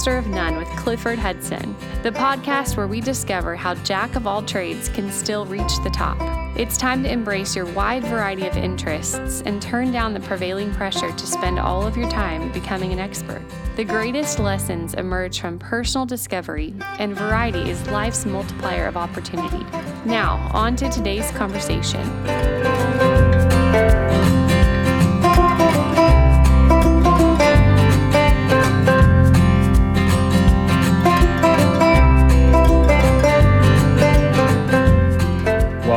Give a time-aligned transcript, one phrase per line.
[0.00, 4.42] Master of None with Clifford Hudson, the podcast where we discover how Jack of all
[4.42, 6.16] trades can still reach the top.
[6.58, 11.12] It's time to embrace your wide variety of interests and turn down the prevailing pressure
[11.12, 13.42] to spend all of your time becoming an expert.
[13.76, 19.66] The greatest lessons emerge from personal discovery, and variety is life's multiplier of opportunity.
[20.06, 22.00] Now, on to today's conversation.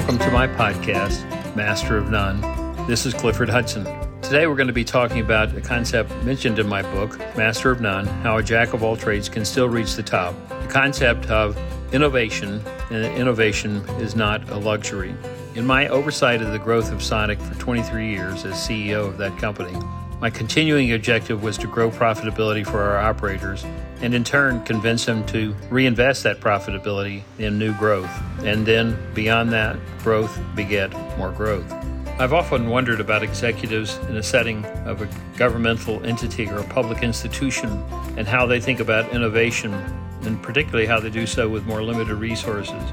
[0.03, 2.41] Welcome to my podcast, Master of None.
[2.87, 3.85] This is Clifford Hudson.
[4.21, 7.79] Today we're going to be talking about a concept mentioned in my book, Master of
[7.79, 10.35] None How a Jack of All Trades Can Still Reach the Top.
[10.49, 11.57] The concept of
[11.93, 12.61] innovation,
[12.91, 15.15] and innovation is not a luxury.
[15.55, 19.37] In my oversight of the growth of Sonic for 23 years as CEO of that
[19.37, 19.73] company,
[20.19, 23.65] my continuing objective was to grow profitability for our operators
[24.01, 28.11] and in turn convince them to reinvest that profitability in new growth.
[28.43, 31.71] And then beyond that, growth beget more growth.
[32.19, 37.01] I've often wondered about executives in a setting of a governmental entity or a public
[37.01, 37.69] institution
[38.17, 39.73] and how they think about innovation,
[40.21, 42.83] and particularly how they do so with more limited resources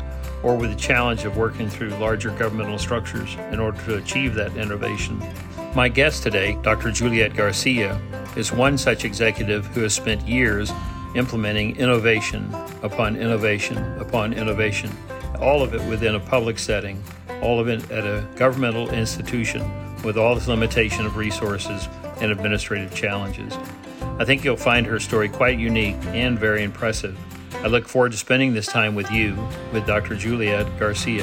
[0.42, 4.56] or with the challenge of working through larger governmental structures in order to achieve that
[4.56, 5.22] innovation.
[5.74, 6.90] My guest today, Dr.
[6.90, 8.00] Juliet Garcia,
[8.36, 10.72] is one such executive who has spent years
[11.14, 12.52] implementing innovation
[12.82, 14.90] upon innovation upon innovation,
[15.40, 17.02] all of it within a public setting,
[17.42, 19.62] all of it at a governmental institution
[20.02, 21.88] with all its limitation of resources
[22.20, 23.56] and administrative challenges.
[24.18, 27.18] I think you'll find her story quite unique and very impressive.
[27.54, 29.36] I look forward to spending this time with you,
[29.72, 30.14] with Dr.
[30.14, 31.22] Juliet Garcia.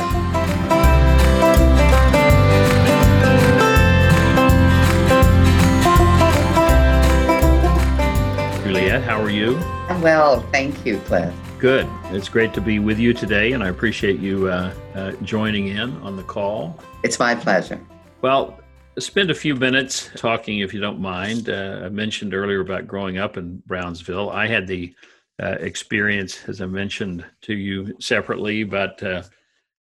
[8.64, 9.56] Juliet, how are you?
[10.02, 11.34] Well, thank you, Cliff.
[11.60, 11.88] Good.
[12.12, 15.98] It's great to be with you today, and I appreciate you uh, uh, joining in
[16.02, 16.80] on the call.
[17.04, 17.80] It's my pleasure.
[18.22, 18.60] Well,
[19.00, 21.50] spend a few minutes talking, if you don't mind.
[21.50, 24.30] Uh, I mentioned earlier about growing up in Brownsville.
[24.30, 24.94] I had the
[25.42, 29.24] uh, experience, as I mentioned to you separately, but uh,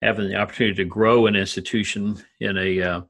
[0.01, 3.01] having the opportunity to grow an institution in a, uh,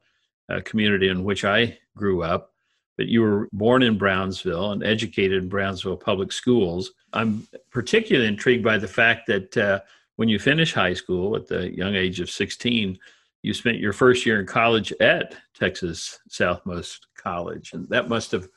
[0.49, 2.53] a community in which I grew up
[2.97, 6.91] but you were born in Brownsville and educated in Brownsville public schools.
[7.11, 9.79] I'm particularly intrigued by the fact that uh,
[10.17, 12.97] when you finish high school at the young age of 16,
[13.41, 18.47] you spent your first year in college at Texas Southmost College, and that must have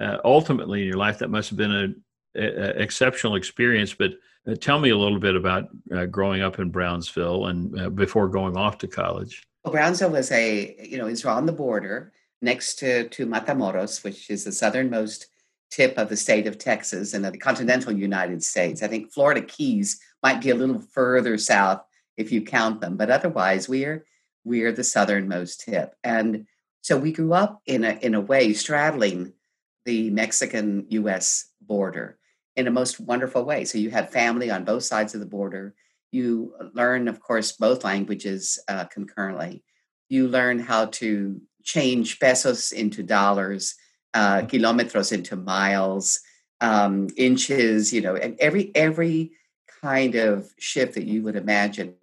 [0.00, 2.03] uh, ultimately in your life that must have been an
[2.34, 3.94] exceptional experience.
[3.94, 4.12] But
[4.46, 8.28] uh, tell me a little bit about uh, growing up in Brownsville and uh, before
[8.28, 9.46] going off to college.
[9.64, 12.12] Well, Brownsville was a you know is on the border
[12.42, 15.28] next to, to Matamoros, which is the southernmost
[15.70, 18.82] tip of the state of Texas and of the continental United States.
[18.82, 21.82] I think Florida Keys might be a little further south
[22.16, 24.04] if you count them, but otherwise we're
[24.44, 25.94] we're the southernmost tip.
[26.04, 26.46] And
[26.82, 29.32] so we grew up in a in a way straddling
[29.86, 32.18] the Mexican US border
[32.56, 33.64] in a most wonderful way.
[33.64, 35.74] So you have family on both sides of the border.
[36.12, 39.64] You learn, of course, both languages uh, concurrently.
[40.08, 43.74] You learn how to change pesos into dollars,
[44.12, 44.46] uh, mm-hmm.
[44.46, 46.20] kilometros into miles,
[46.60, 49.32] um, inches, you know, and every every
[49.82, 51.94] kind of shift that you would imagine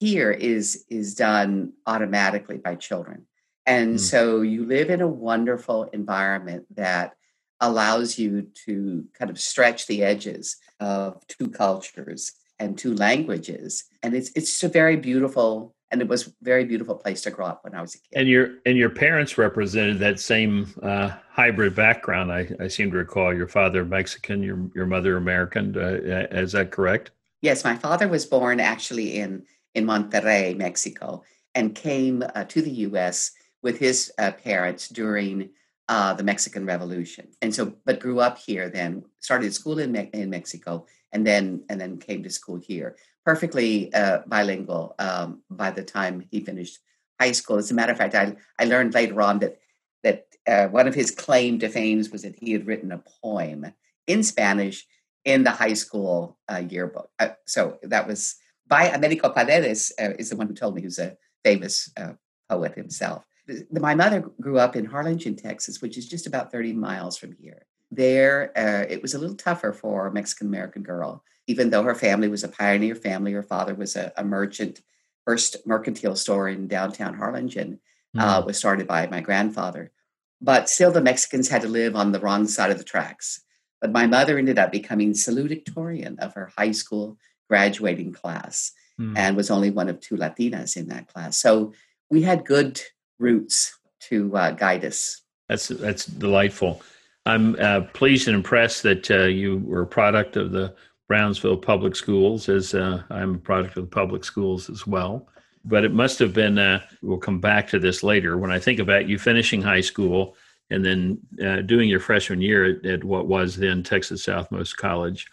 [0.00, 3.26] here is is done automatically by children.
[3.64, 4.00] And mm.
[4.00, 7.15] so you live in a wonderful environment that
[7.60, 13.84] allows you to kind of stretch the edges of two cultures and two languages.
[14.02, 17.30] And it's it's just a very beautiful and it was a very beautiful place to
[17.30, 18.20] grow up when I was a kid.
[18.20, 22.32] And your and your parents represented that same uh, hybrid background.
[22.32, 25.76] I, I seem to recall your father Mexican, your your mother American.
[25.76, 27.12] Uh, is that correct?
[27.42, 31.22] Yes, my father was born actually in in Monterrey, Mexico,
[31.54, 33.30] and came uh, to the U.S.
[33.62, 35.50] with his uh, parents during
[35.88, 38.68] uh, the Mexican Revolution, and so but grew up here.
[38.68, 42.96] Then started school in Me- in Mexico, and then and then came to school here
[43.26, 46.78] perfectly uh, bilingual um, by the time he finished
[47.20, 47.58] high school.
[47.58, 49.58] As a matter of fact, I, I learned later on that
[50.04, 53.72] that uh, one of his claim to fame was that he had written a poem
[54.06, 54.86] in Spanish
[55.24, 57.10] in the high school uh, yearbook.
[57.18, 58.36] Uh, so that was
[58.68, 62.12] by Americo Paredes uh, is the one who told me was a famous uh,
[62.48, 63.24] poet himself.
[63.70, 67.66] My mother grew up in Harlingen, Texas, which is just about 30 miles from here.
[67.90, 68.52] There,
[68.90, 72.44] it was a little tougher for a Mexican American girl even though her family was
[72.44, 74.80] a pioneer family, her father was a, a merchant,
[75.24, 77.80] first mercantile store in downtown Harlingen
[78.16, 78.42] uh, mm-hmm.
[78.42, 79.92] uh, was started by my grandfather.
[80.40, 83.40] But still, the Mexicans had to live on the wrong side of the tracks.
[83.80, 87.16] But my mother ended up becoming salutatorian of her high school
[87.48, 89.16] graduating class mm.
[89.16, 91.38] and was only one of two Latinas in that class.
[91.38, 91.72] So
[92.10, 92.80] we had good
[93.18, 95.22] roots to uh, guide us.
[95.48, 96.82] That's that's delightful.
[97.24, 100.74] I'm uh, pleased and impressed that uh, you were a product of the
[101.08, 105.28] Brownsville Public Schools, as uh, I'm a product of the public schools as well.
[105.64, 106.58] But it must have been.
[106.58, 108.38] Uh, we'll come back to this later.
[108.38, 110.36] When I think about you finishing high school
[110.70, 115.26] and then uh, doing your freshman year at, at, what was then Texas Southmost College,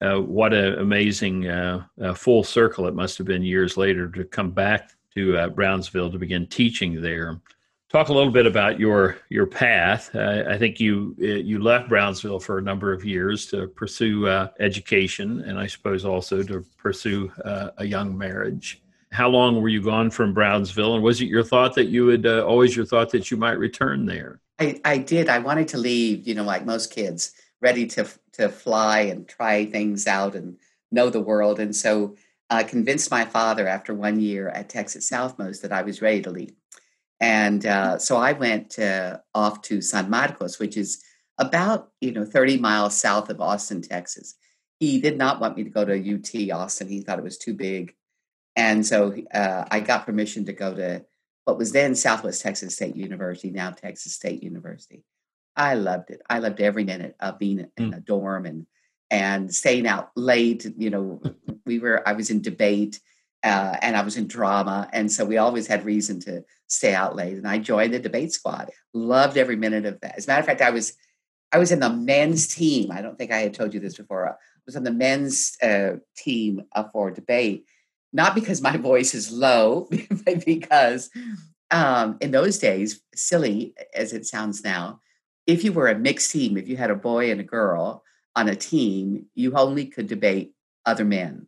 [0.00, 1.82] what an amazing
[2.14, 6.46] full circle it must have been years later to come back to Brownsville to begin
[6.46, 7.40] teaching there
[7.90, 10.14] talk a little bit about your your path.
[10.14, 14.26] Uh, I think you uh, you left Brownsville for a number of years to pursue
[14.26, 18.82] uh, education, and I suppose also to pursue uh, a young marriage.
[19.12, 22.26] How long were you gone from Brownsville, and was it your thought that you would
[22.26, 24.40] uh, always your thought that you might return there?
[24.60, 25.28] I, I did.
[25.28, 26.26] I wanted to leave.
[26.26, 30.56] You know, like most kids, ready to to fly and try things out and
[30.90, 32.16] know the world, and so.
[32.50, 36.30] I convinced my father after one year at Texas Southmost that I was ready to
[36.30, 36.52] leave.
[37.20, 41.02] And uh, so I went uh, off to San Marcos, which is
[41.38, 44.34] about you know 30 miles south of Austin, Texas.
[44.80, 46.88] He did not want me to go to UT Austin.
[46.88, 47.94] He thought it was too big,
[48.56, 51.04] and so uh, I got permission to go to
[51.44, 55.04] what was then Southwest Texas State University, now Texas State University.
[55.56, 56.22] I loved it.
[56.28, 57.96] I loved every minute of being in mm.
[57.96, 58.66] a dorm and
[59.10, 60.66] and staying out late.
[60.76, 61.22] You know,
[61.66, 62.06] we were.
[62.08, 63.00] I was in debate
[63.42, 64.88] uh, and I was in drama.
[64.92, 67.36] And so we always had reason to stay out late.
[67.36, 68.70] And I joined the debate squad.
[68.92, 70.16] Loved every minute of that.
[70.16, 70.94] As a matter of fact, I was
[71.52, 72.92] I was in the men's team.
[72.92, 74.28] I don't think I had told you this before.
[74.28, 74.34] I
[74.66, 77.64] was on the men's uh, team uh, for debate,
[78.12, 79.88] not because my voice is low,
[80.24, 81.10] but because
[81.72, 85.00] um, in those days, silly as it sounds now,
[85.46, 88.04] if you were a mixed team, if you had a boy and a girl
[88.36, 90.54] on a team, you only could debate
[90.86, 91.46] other men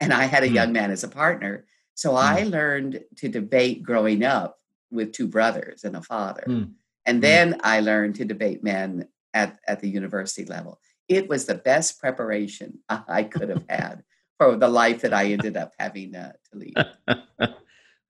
[0.00, 0.54] and I had a mm.
[0.54, 1.64] young man as a partner.
[1.94, 2.18] So mm.
[2.18, 4.58] I learned to debate growing up
[4.90, 6.44] with two brothers and a father.
[6.46, 6.72] Mm.
[7.04, 7.22] And mm.
[7.22, 10.80] then I learned to debate men at, at the university level.
[11.08, 14.02] It was the best preparation I could have had
[14.38, 16.76] for the life that I ended up having uh, to lead.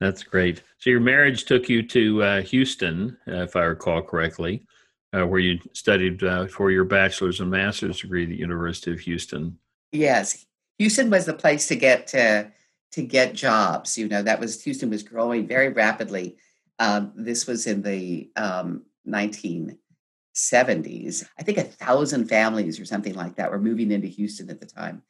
[0.00, 0.62] That's great.
[0.78, 4.66] So your marriage took you to uh, Houston, if I recall correctly,
[5.12, 9.00] uh, where you studied uh, for your bachelor's and master's degree at the University of
[9.00, 9.58] Houston.
[9.93, 10.47] Yes,
[10.79, 12.50] Houston was the place to get to
[12.93, 13.99] to get jobs.
[13.99, 16.38] You know, that was Houston was growing very rapidly.
[16.79, 21.25] Um, this was in the um, 1970s.
[21.38, 24.67] I think a thousand families or something like that were moving into Houston at the
[24.67, 25.03] time.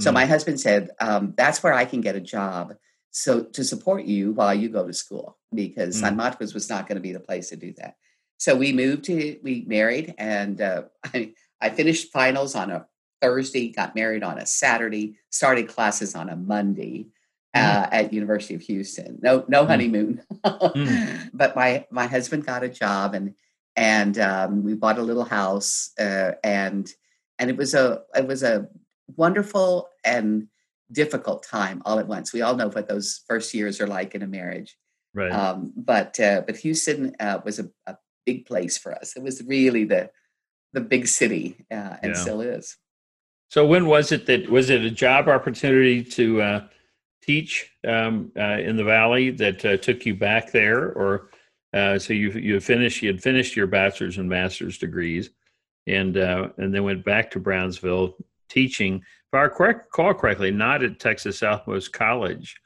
[0.00, 0.14] So mm.
[0.14, 2.74] my husband said, um, "That's where I can get a job."
[3.10, 6.00] So to support you while you go to school, because mm.
[6.00, 7.96] San Marcos was not going to be the place to do that.
[8.42, 10.82] So we moved to, we married, and uh,
[11.14, 12.86] I, I finished finals on a
[13.20, 17.06] Thursday, got married on a Saturday, started classes on a Monday
[17.54, 17.62] mm.
[17.62, 19.20] uh, at University of Houston.
[19.22, 19.68] No, no mm.
[19.68, 21.30] honeymoon, mm.
[21.32, 23.36] but my my husband got a job and
[23.76, 26.90] and um, we bought a little house uh, and
[27.38, 28.66] and it was a it was a
[29.16, 30.48] wonderful and
[30.90, 32.32] difficult time all at once.
[32.32, 34.76] We all know what those first years are like in a marriage,
[35.14, 35.30] right?
[35.30, 37.94] Um, but uh, but Houston uh, was a, a,
[38.24, 39.16] big place for us.
[39.16, 40.10] It was really the
[40.72, 42.20] the big city uh, and yeah.
[42.20, 42.78] still is.
[43.48, 46.64] So when was it that was it a job opportunity to uh,
[47.22, 51.30] teach um, uh, in the valley that uh, took you back there, or
[51.74, 55.30] uh, so you you finished you had finished your bachelor's and master's degrees,
[55.86, 58.16] and uh, and then went back to Brownsville
[58.48, 58.96] teaching.
[58.96, 62.58] If I recall correctly, not at Texas Southmost College,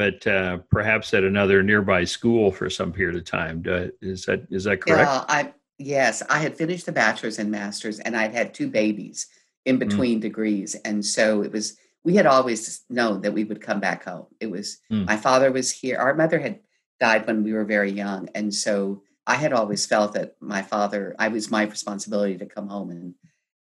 [0.00, 3.62] but uh, perhaps at another nearby school for some period of time.
[4.00, 5.10] is that is that correct?
[5.10, 9.26] Yeah, I yes, I had finished the bachelor's and master's, and I'd had two babies
[9.66, 9.80] in mm.
[9.80, 10.22] between mm.
[10.22, 10.74] degrees.
[10.86, 14.24] And so it was, we had always known that we would come back home.
[14.40, 15.04] It was, mm.
[15.06, 15.98] my father was here.
[15.98, 16.60] Our mother had
[16.98, 18.30] died when we were very young.
[18.34, 22.68] And so I had always felt that my father, I was my responsibility to come
[22.68, 23.14] home and,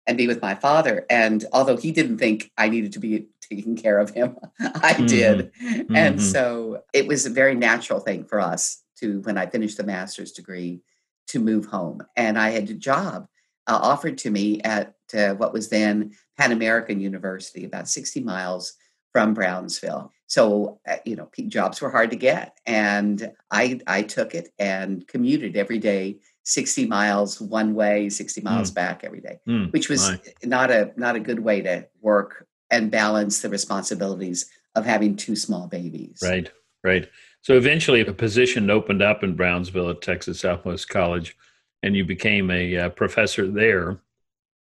[0.07, 1.05] and be with my father.
[1.09, 5.05] And although he didn't think I needed to be taking care of him, I mm-hmm.
[5.05, 5.51] did.
[5.53, 5.95] Mm-hmm.
[5.95, 9.83] And so it was a very natural thing for us to, when I finished the
[9.83, 10.81] master's degree,
[11.27, 12.01] to move home.
[12.15, 13.27] And I had a job
[13.67, 18.73] uh, offered to me at uh, what was then Pan American University, about 60 miles
[19.11, 20.11] from Brownsville.
[20.27, 22.57] So, uh, you know, jobs were hard to get.
[22.65, 28.71] And I, I took it and commuted every day 60 miles one way 60 miles
[28.71, 28.75] mm.
[28.75, 30.19] back every day mm, which was my.
[30.43, 35.35] not a not a good way to work and balance the responsibilities of having two
[35.35, 36.51] small babies right
[36.83, 37.09] right
[37.41, 41.35] so eventually a position opened up in brownsville at texas southmost college
[41.83, 43.99] and you became a uh, professor there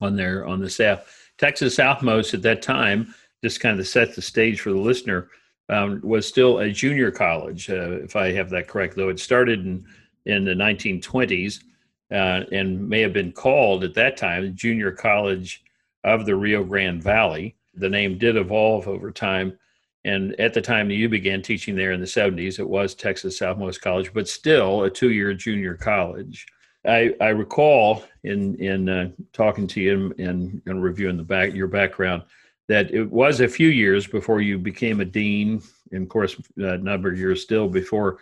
[0.00, 1.30] on there on the staff.
[1.38, 5.28] Texas Southmost at that time, just kind of set the stage for the listener,
[5.68, 8.96] um, was still a junior college, uh, if I have that correct.
[8.96, 9.86] Though it started in
[10.26, 11.62] in the 1920s
[12.10, 15.62] uh, and may have been called at that time Junior College
[16.04, 17.56] of the Rio Grande Valley.
[17.74, 19.58] The name did evolve over time.
[20.04, 23.38] And at the time that you began teaching there in the 70s, it was Texas
[23.38, 26.46] Southmost College, but still a two year junior college.
[26.86, 31.66] I, I recall in in uh, talking to you and, and reviewing the back your
[31.66, 32.22] background
[32.68, 36.78] that it was a few years before you became a dean, and of course a
[36.78, 38.18] number of years still before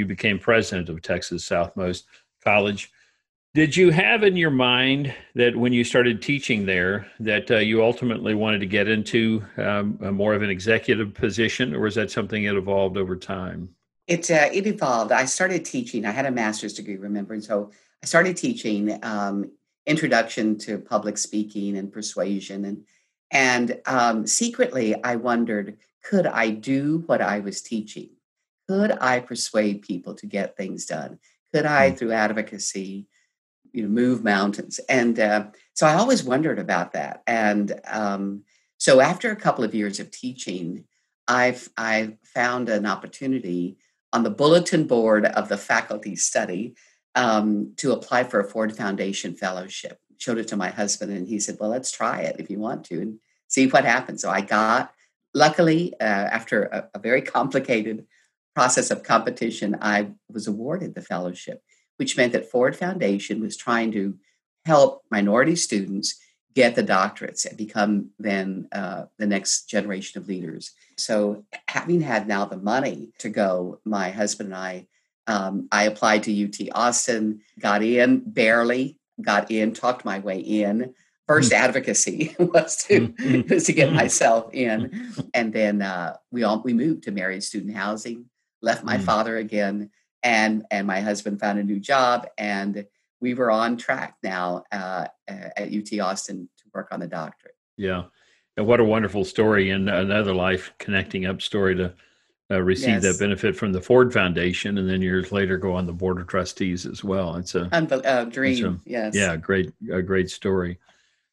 [0.00, 2.04] you became president of Texas Southmost
[2.42, 2.90] College.
[3.52, 7.84] Did you have in your mind that when you started teaching there that uh, you
[7.84, 12.44] ultimately wanted to get into um, more of an executive position, or was that something
[12.44, 13.68] that evolved over time?
[14.06, 15.12] It uh, it evolved.
[15.12, 16.06] I started teaching.
[16.06, 17.70] I had a master's degree, remember, and so
[18.02, 19.50] I started teaching um,
[19.84, 22.84] introduction to public speaking and persuasion, and
[23.32, 28.10] and um, secretly I wondered, could I do what I was teaching?
[28.70, 31.18] Could I persuade people to get things done?
[31.52, 31.98] Could I, mm.
[31.98, 33.08] through advocacy,
[33.72, 34.78] you know, move mountains?
[34.88, 37.24] And uh, so I always wondered about that.
[37.26, 38.44] And um,
[38.78, 40.84] so after a couple of years of teaching,
[41.26, 43.76] I've I found an opportunity
[44.12, 46.76] on the bulletin board of the faculty study
[47.16, 49.98] um, to apply for a Ford Foundation fellowship.
[50.18, 52.84] Showed it to my husband, and he said, "Well, let's try it if you want
[52.84, 54.92] to, and see what happens." So I got.
[55.34, 58.06] Luckily, uh, after a, a very complicated
[58.60, 61.62] process of competition, I was awarded the fellowship,
[61.96, 64.18] which meant that Ford Foundation was trying to
[64.66, 66.20] help minority students
[66.54, 70.72] get the doctorates and become then uh, the next generation of leaders.
[70.98, 74.86] So, having had now the money to go, my husband and I,
[75.26, 80.92] um, I applied to UT Austin, got in barely, got in, talked my way in.
[81.26, 81.64] First mm-hmm.
[81.64, 83.54] advocacy was to mm-hmm.
[83.54, 87.74] was to get myself in, and then uh, we all we moved to Married Student
[87.74, 88.26] Housing
[88.62, 89.02] left my mm.
[89.02, 89.90] father again,
[90.22, 92.86] and and my husband found a new job, and
[93.20, 97.56] we were on track now uh, at UT Austin to work on the doctorate.
[97.76, 98.04] Yeah,
[98.56, 101.94] and what a wonderful story, and another life connecting up story to.
[102.52, 103.02] Uh, receive yes.
[103.04, 106.26] that benefit from the Ford Foundation, and then years later go on the board of
[106.26, 107.36] trustees as well.
[107.36, 108.64] It's a, Unbe- uh, dream.
[108.84, 109.14] A, yes.
[109.14, 110.80] Yeah, great, a great story.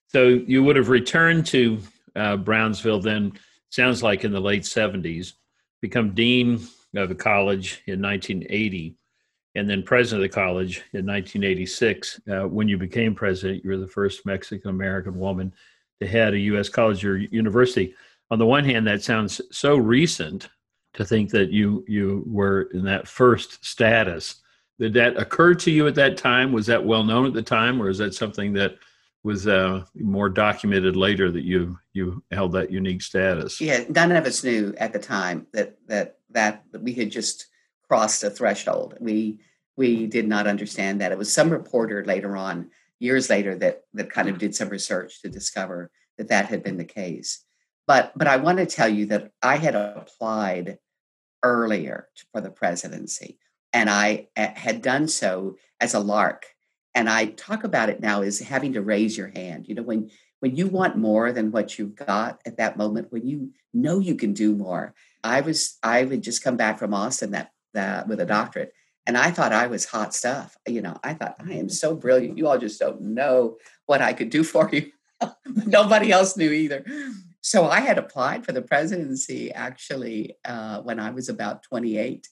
[0.10, 1.80] So you would have returned to
[2.16, 3.34] uh, Brownsville then.
[3.70, 5.34] Sounds like in the late seventies,
[5.82, 6.60] become dean
[6.96, 8.96] of the college in 1980
[9.58, 12.22] and then president of the college in 1986.
[12.30, 15.52] Uh, when you became president, you were the first Mexican American woman
[16.00, 16.70] to head a U.S.
[16.70, 17.96] college or university.
[18.30, 20.50] On the one hand, that sounds so recent
[20.94, 24.36] to think that you you were in that first status.
[24.80, 26.52] Did that occur to you at that time?
[26.52, 28.76] Was that well known at the time, or is that something that
[29.24, 33.60] was uh, more documented later that you you held that unique status?
[33.60, 37.48] Yeah, none of us knew at the time that that that we had just
[37.88, 38.96] crossed a threshold.
[39.00, 39.40] We
[39.76, 41.12] we did not understand that.
[41.12, 45.22] It was some reporter later on, years later, that that kind of did some research
[45.22, 47.44] to discover that that had been the case.
[47.86, 50.78] But but I want to tell you that I had applied
[51.44, 53.38] earlier for the presidency,
[53.72, 56.46] and I eh, had done so as a lark.
[56.96, 59.68] And I talk about it now as having to raise your hand.
[59.68, 63.28] You know, when when you want more than what you've got at that moment, when
[63.28, 64.94] you know you can do more,
[65.24, 68.74] I was I would just come back from Austin that that with a doctorate,
[69.06, 70.58] and I thought I was hot stuff.
[70.68, 72.38] You know, I thought I am so brilliant.
[72.38, 74.92] You all just don't know what I could do for you.
[75.66, 76.86] Nobody else knew either.
[77.42, 82.28] So I had applied for the presidency actually uh, when I was about 28,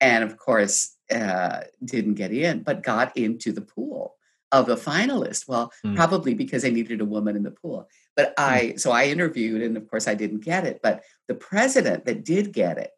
[0.00, 4.16] and of course uh, didn't get in, but got into the pool
[4.52, 5.48] of the finalist.
[5.48, 5.96] Well, mm.
[5.96, 7.88] probably because they needed a woman in the pool.
[8.16, 8.34] But.
[8.36, 10.80] I, so I interviewed, and of course I didn't get it.
[10.82, 12.90] But the president that did get it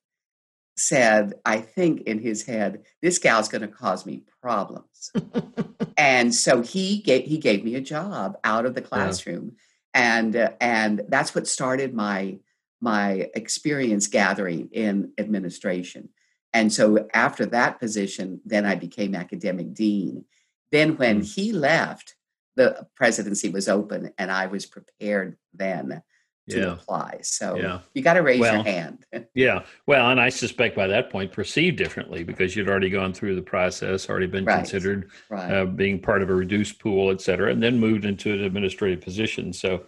[0.77, 5.13] said, I think in his head, this gal's going to cause me problems.
[5.97, 9.57] and so he gave he gave me a job out of the classroom,
[9.95, 10.19] yeah.
[10.19, 12.39] and uh, and that's what started my
[12.81, 16.09] my experience gathering in administration.
[16.53, 20.25] And so after that position, then I became academic dean.
[20.73, 21.35] Then when mm.
[21.35, 22.17] he left,
[22.57, 26.03] the presidency was open and I was prepared then
[26.51, 26.73] to yeah.
[26.73, 27.21] apply.
[27.23, 27.81] So yeah.
[27.95, 29.05] you got to raise well, your hand.
[29.35, 29.63] yeah.
[29.87, 33.43] Well, and I suspect by that point perceived differently because you'd already gone through the
[33.43, 34.57] process, already been right.
[34.57, 35.53] considered right.
[35.53, 39.01] Uh, being part of a reduced pool, et cetera, and then moved into an administrative
[39.01, 39.53] position.
[39.53, 39.85] So,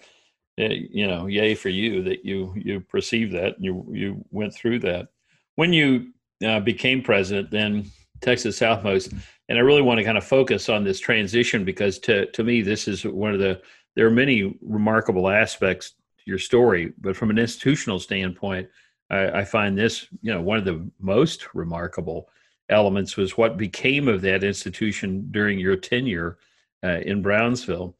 [0.60, 4.54] uh, you know, yay for you that you you perceived that and you you went
[4.54, 5.08] through that.
[5.56, 6.12] When you
[6.46, 9.12] uh, became president, then Texas Southmost
[9.48, 12.62] and I really want to kind of focus on this transition because to to me
[12.62, 13.60] this is one of the
[13.94, 18.68] there are many remarkable aspects to your story, but from an institutional standpoint,
[19.10, 22.28] I, I find this, you know, one of the most remarkable
[22.68, 26.38] elements was what became of that institution during your tenure
[26.82, 27.96] uh, in Brownsville.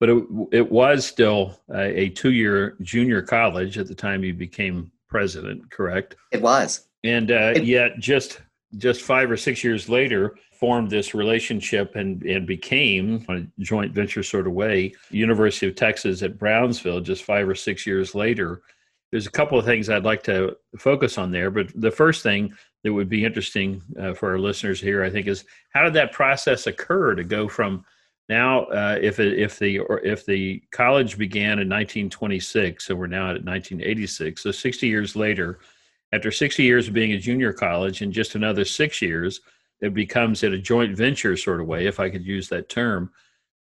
[0.00, 4.34] But it, it was still a, a two year junior college at the time you
[4.34, 6.16] became president, correct?
[6.32, 6.86] It was.
[7.04, 8.40] And uh, it, yet, just
[8.78, 14.22] just five or six years later, formed this relationship and, and became, a joint venture
[14.22, 18.62] sort of way, University of Texas at Brownsville just five or six years later.
[19.10, 22.54] There's a couple of things I'd like to focus on there, but the first thing
[22.82, 26.12] that would be interesting uh, for our listeners here, I think, is how did that
[26.12, 27.84] process occur to go from
[28.28, 33.26] now, uh, if it, if the if the college began in 1926, so we're now
[33.26, 35.60] at 1986, so 60 years later,
[36.12, 39.40] after 60 years of being a junior college and just another six years,
[39.80, 43.10] it becomes in a joint venture sort of way, if I could use that term,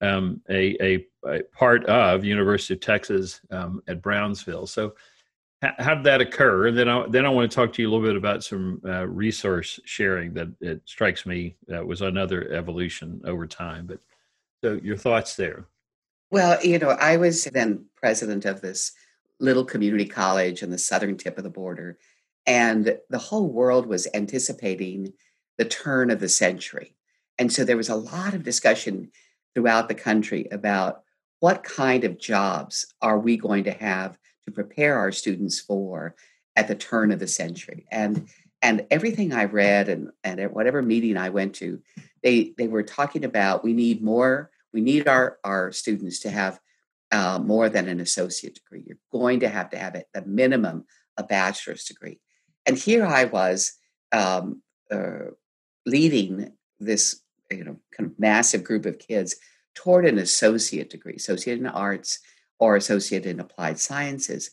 [0.02, 4.68] um, a, a, a, part of University of Texas um, at Brownsville.
[4.68, 4.96] So,
[5.80, 6.68] how did that occur?
[6.68, 8.82] And then I, then I want to talk to you a little bit about some
[8.86, 13.86] uh, resource sharing that it strikes me that was another evolution over time.
[13.86, 14.00] But
[14.62, 15.66] so your thoughts there?
[16.32, 18.92] Well, you know, I was then president of this
[19.40, 21.98] little community college on the southern tip of the border,
[22.46, 25.14] and the whole world was anticipating
[25.58, 26.96] the turn of the century.
[27.38, 29.12] And so there was a lot of discussion
[29.54, 31.04] throughout the country about
[31.40, 36.16] what kind of jobs are we going to have to prepare our students for
[36.56, 37.86] at the turn of the century.
[37.92, 38.30] And
[38.62, 41.82] and everything I read and, and at whatever meeting I went to,
[42.24, 46.60] they they were talking about we need more, we need our, our students to have
[47.12, 48.84] uh, more than an associate degree.
[48.88, 50.86] You're going to have to have at the minimum
[51.18, 52.20] a bachelor's degree.
[52.66, 53.74] And here I was
[54.14, 55.32] um, uh,
[55.86, 57.22] leading this
[57.52, 59.36] you know kind of massive group of kids
[59.76, 62.20] toward an associate degree, associate in arts
[62.60, 64.52] or associate in applied sciences.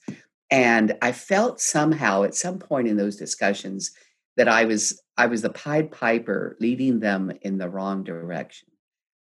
[0.51, 3.93] And I felt somehow at some point in those discussions
[4.37, 8.69] that I was I was the Pied Piper leading them in the wrong direction.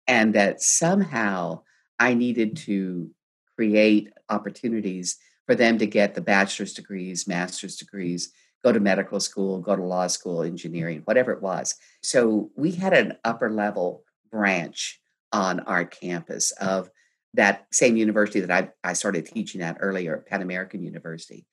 [0.08, 1.62] And that somehow
[2.00, 3.10] I needed to
[3.56, 8.34] create opportunities for them to get the bachelor's degrees, master's degrees,
[8.64, 11.76] go to medical school, go to law school, engineering, whatever it was.
[12.02, 15.00] So we had an upper level branch
[15.32, 16.90] on our campus of
[17.34, 18.52] that same university that
[18.84, 21.46] I, I started teaching at earlier, Pan American University.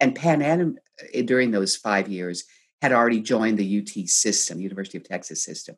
[0.00, 0.76] And Pan Am,
[1.14, 2.44] eh, during those five years,
[2.82, 5.76] had already joined the UT system, University of Texas system.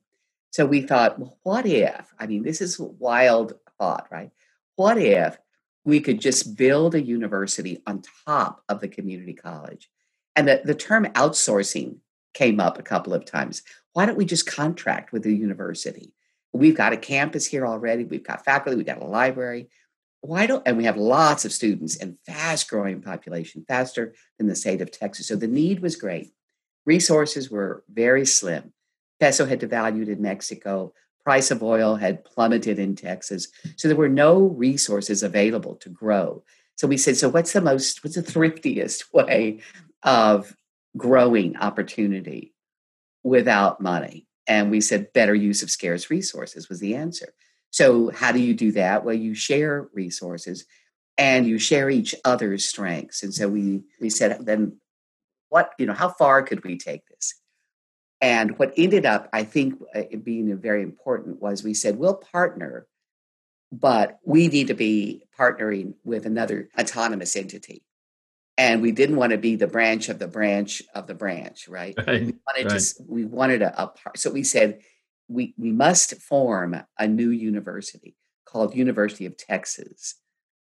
[0.51, 2.13] So we thought, well, what if?
[2.19, 4.31] I mean, this is a wild thought, right?
[4.77, 5.39] What if
[5.85, 9.89] we could just build a university on top of the community college
[10.37, 11.97] and the, the term outsourcing
[12.35, 13.63] came up a couple of times.
[13.93, 16.15] Why don't we just contract with the university?
[16.53, 18.05] We've got a campus here already.
[18.05, 18.77] We've got faculty.
[18.77, 19.69] We've got a library.
[20.21, 24.57] Why don't, and we have lots of students and fast growing population, faster than the
[24.57, 25.29] state of Texas.
[25.29, 26.33] So the need was great.
[26.85, 28.73] Resources were very slim.
[29.19, 30.93] Peso had devalued in Mexico.
[31.25, 33.49] Price of oil had plummeted in Texas.
[33.77, 36.43] So there were no resources available to grow.
[36.77, 39.61] So we said, so what's the most, what's the thriftiest way
[40.03, 40.55] of
[40.97, 42.55] growing opportunity
[43.23, 44.27] without money.
[44.47, 47.33] And we said better use of scarce resources was the answer.
[47.71, 49.05] So, how do you do that?
[49.05, 50.65] Well, you share resources
[51.17, 53.23] and you share each other's strengths.
[53.23, 54.79] And so we we said then
[55.51, 57.35] what, you know, how far could we take this?
[58.21, 62.87] And what ended up, I think, uh, being very important was we said, we'll partner,
[63.73, 67.83] but we need to be partnering with another autonomous entity
[68.61, 71.95] and we didn't want to be the branch of the branch of the branch, right?
[72.07, 72.81] right we wanted right.
[72.81, 74.19] to we wanted a, a part.
[74.19, 74.81] So we said
[75.29, 80.17] we we must form a new university called University of Texas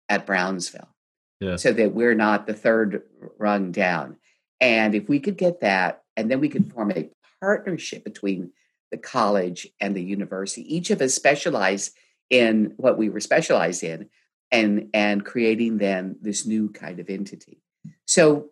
[0.08, 0.96] at Brownsville,
[1.42, 1.58] yeah.
[1.58, 3.04] so that we're not the third
[3.38, 4.16] rung down.
[4.62, 7.10] And if we could get that, and then we could form a
[7.42, 8.52] partnership between
[8.92, 10.74] the college and the university.
[10.74, 11.98] Each of us specialized
[12.30, 14.10] in what we were specialized in,
[14.54, 17.62] and and creating then this new kind of entity.
[18.10, 18.50] So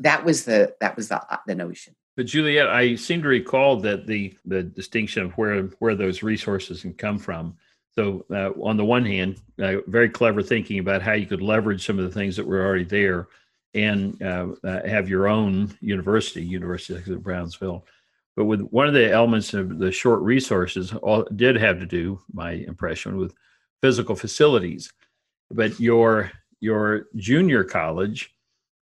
[0.00, 1.94] that was the that was the the notion.
[2.16, 6.82] But Juliet, I seem to recall that the the distinction of where where those resources
[6.82, 7.56] can come from.
[7.94, 11.86] So uh, on the one hand, uh, very clever thinking about how you could leverage
[11.86, 13.28] some of the things that were already there,
[13.74, 17.86] and uh, uh have your own university, University of Brownsville.
[18.34, 22.20] But with one of the elements of the short resources, all did have to do,
[22.32, 23.36] my impression, with
[23.82, 24.92] physical facilities.
[25.52, 28.35] But your your junior college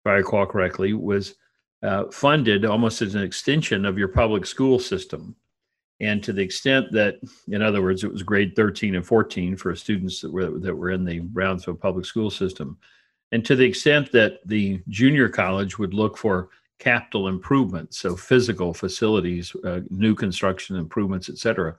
[0.04, 1.36] if I recall correctly, was
[1.82, 5.34] uh, funded almost as an extension of your public school system.
[6.00, 7.16] And to the extent that,
[7.48, 10.90] in other words, it was grade 13 and 14 for students that were, that were
[10.90, 12.76] in the Brownsville public school system.
[13.32, 18.74] And to the extent that the junior college would look for capital improvements, so physical
[18.74, 21.74] facilities, uh, new construction improvements, et cetera,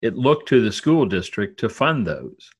[0.00, 2.50] it looked to the school district to fund those.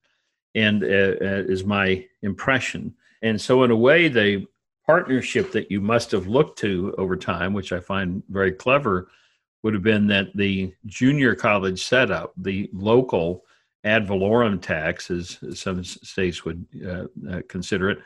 [0.56, 2.94] And uh, uh, is my impression.
[3.22, 4.46] And so, in a way, the
[4.86, 9.08] partnership that you must have looked to over time, which I find very clever,
[9.62, 13.44] would have been that the junior college setup, the local
[13.84, 17.98] ad valorem tax, as some states would uh, uh, consider it,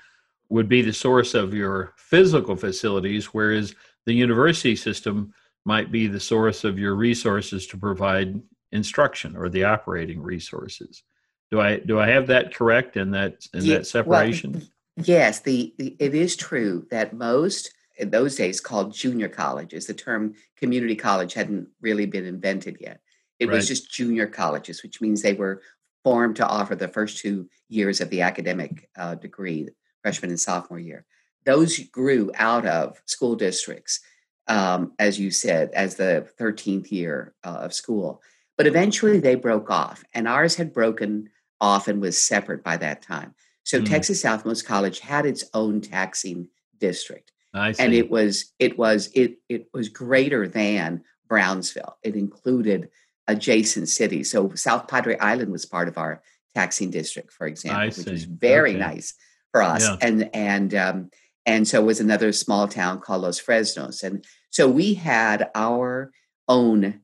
[0.51, 3.75] would be the source of your physical facilities, whereas
[4.07, 5.33] the university system
[5.65, 8.41] might be the source of your resources to provide
[8.73, 11.03] instruction or the operating resources.
[11.51, 14.53] Do I do I have that correct in that in yeah, that separation?
[14.53, 14.63] Well,
[15.05, 19.87] yes, the, the it is true that most in those days called junior colleges.
[19.87, 23.01] The term community college hadn't really been invented yet.
[23.39, 23.55] It right.
[23.55, 25.63] was just junior colleges, which means they were
[26.05, 29.69] formed to offer the first two years of the academic uh, degree,
[30.03, 31.05] freshman and sophomore year.
[31.45, 34.01] Those grew out of school districts,
[34.47, 38.23] um, as you said, as the 13th year uh, of school.
[38.57, 41.31] But eventually they broke off, and ours had broken
[41.61, 43.35] off and was separate by that time.
[43.69, 43.87] So mm.
[43.87, 46.49] Texas Southmost College had its own taxing
[46.81, 47.33] district.
[47.53, 51.99] And it was it was it it was greater than Brownsville.
[52.03, 52.89] It included
[53.27, 54.31] adjacent cities.
[54.31, 56.23] So South Padre Island was part of our
[56.55, 58.79] taxing district, for example, which was very okay.
[58.79, 59.13] nice
[59.53, 59.83] for us.
[59.83, 59.97] Yeah.
[60.01, 61.11] And and um,
[61.45, 64.03] and so was another small town called Los Fresnos.
[64.03, 66.11] And so we had our
[66.49, 67.01] own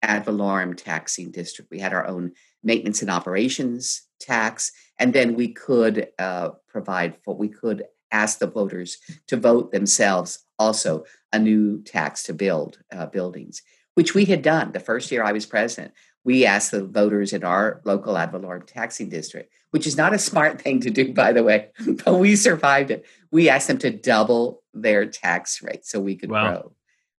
[0.00, 1.72] ad valorem taxing district.
[1.72, 7.34] We had our own maintenance and operations tax, and then we could uh, provide for
[7.34, 13.06] we could ask the voters to vote themselves also a new tax to build uh,
[13.06, 13.62] buildings,
[13.94, 15.92] which we had done the first year I was president.
[16.24, 20.18] We asked the voters in our local ad valorem taxing district, which is not a
[20.18, 21.68] smart thing to do, by the way,
[22.04, 23.04] but we survived it.
[23.30, 26.48] We asked them to double their tax rate so we could wow.
[26.48, 26.72] grow.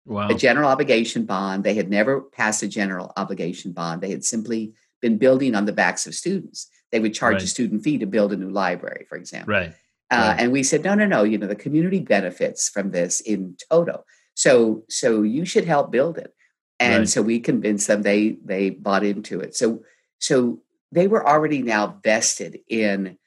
[0.06, 0.28] Wow.
[0.28, 1.64] A general obligation bond.
[1.64, 4.00] They had never passed a general obligation bond.
[4.00, 6.68] They had simply been building on the backs of students.
[6.94, 7.42] They would charge right.
[7.42, 9.52] a student fee to build a new library, for example.
[9.52, 9.74] Right.
[10.12, 11.24] Uh, and we said, no, no, no.
[11.24, 14.06] You know, the community benefits from this in total.
[14.34, 16.32] So, so you should help build it.
[16.78, 17.08] And right.
[17.08, 18.02] so we convinced them.
[18.02, 19.56] They they bought into it.
[19.56, 19.82] So,
[20.20, 23.18] so they were already now vested in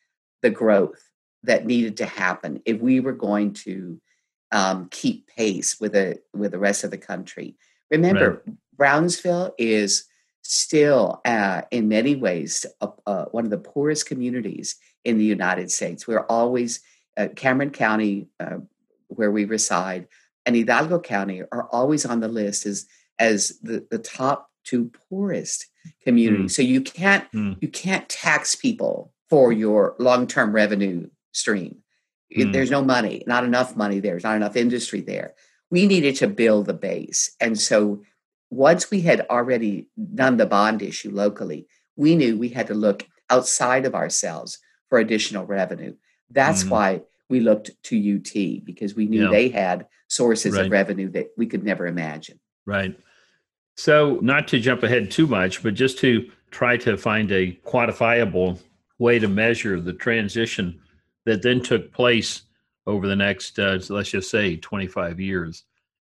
[0.42, 1.04] the growth
[1.44, 4.00] that needed to happen if we were going to
[4.54, 7.58] um, keep pace with the with the rest of the country.
[7.92, 8.56] Remember, right.
[8.78, 10.06] Brownsville is
[10.48, 15.70] still, uh, in many ways, uh, uh, one of the poorest communities in the United
[15.72, 16.08] States.
[16.08, 16.80] We're always,
[17.18, 18.60] uh, Cameron County, uh,
[19.08, 20.08] where we reside,
[20.46, 22.88] and Hidalgo County are always on the list as,
[23.20, 25.68] as the, the top two poorest
[26.04, 26.52] communities.
[26.52, 26.56] Mm.
[26.56, 27.58] So you can't mm.
[27.62, 31.78] you can't tax people for your long-term revenue stream.
[32.38, 32.52] Mm.
[32.52, 34.14] There's no money, not enough money there.
[34.14, 35.34] There's not enough industry there.
[35.72, 37.32] We needed to build the base.
[37.40, 38.04] And so
[38.50, 43.06] once we had already done the bond issue locally, we knew we had to look
[43.30, 45.94] outside of ourselves for additional revenue.
[46.30, 46.70] That's mm-hmm.
[46.70, 49.32] why we looked to UT because we knew yeah.
[49.32, 50.66] they had sources right.
[50.66, 52.40] of revenue that we could never imagine.
[52.66, 52.98] Right.
[53.76, 58.60] So, not to jump ahead too much, but just to try to find a quantifiable
[58.98, 60.80] way to measure the transition
[61.26, 62.44] that then took place
[62.88, 65.66] over the next, uh, let's just say, 25 years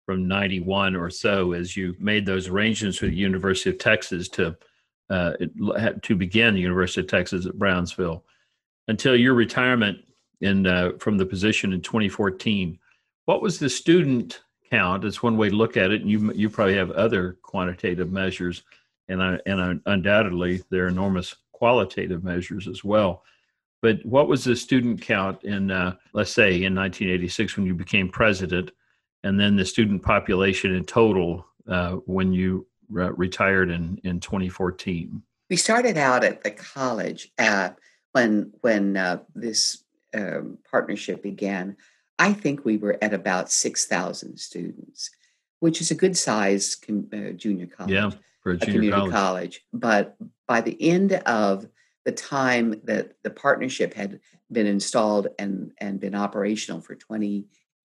[0.05, 4.55] from 91 or so as you made those arrangements with the University of Texas to
[5.09, 5.33] uh,
[6.01, 8.23] to begin the University of Texas at Brownsville
[8.87, 9.99] until your retirement
[10.41, 12.79] in uh, from the position in 2014.
[13.25, 14.41] What was the student
[14.71, 15.05] count?
[15.05, 18.63] It's one way to look at it, and you you probably have other quantitative measures,
[19.07, 23.23] and I, and undoubtedly there are enormous qualitative measures as well.
[23.81, 28.09] But what was the student count in, uh, let's say, in 1986 when you became
[28.09, 28.71] president,
[29.25, 35.21] and then the student population in total uh, when you re- retired in in 2014?
[35.49, 37.31] We started out at the college.
[37.37, 37.77] at
[38.13, 39.83] when when uh, this
[40.13, 41.75] um, partnership began,
[42.17, 45.09] I think we were at about six thousand students,
[45.59, 47.93] which is a good size com- uh, junior college.
[47.93, 48.11] Yeah,
[48.41, 49.11] for a, junior a community college.
[49.11, 49.65] college.
[49.73, 51.67] But by the end of
[52.05, 54.19] the time that the partnership had
[54.51, 57.47] been installed and and been operational for twenty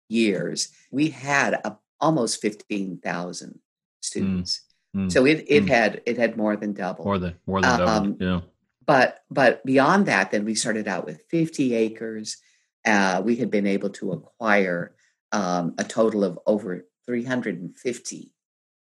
[0.08, 3.60] years, we had a, almost fifteen thousand mm,
[4.00, 4.62] students.
[4.94, 5.10] Mm.
[5.12, 5.68] So it it mm.
[5.68, 7.04] had it had more than double.
[7.04, 7.92] More than more than double.
[7.92, 8.40] Um, yeah
[8.86, 12.38] but but beyond that, then we started out with 50 acres.
[12.84, 14.94] Uh, we had been able to acquire
[15.32, 18.32] um, a total of over 350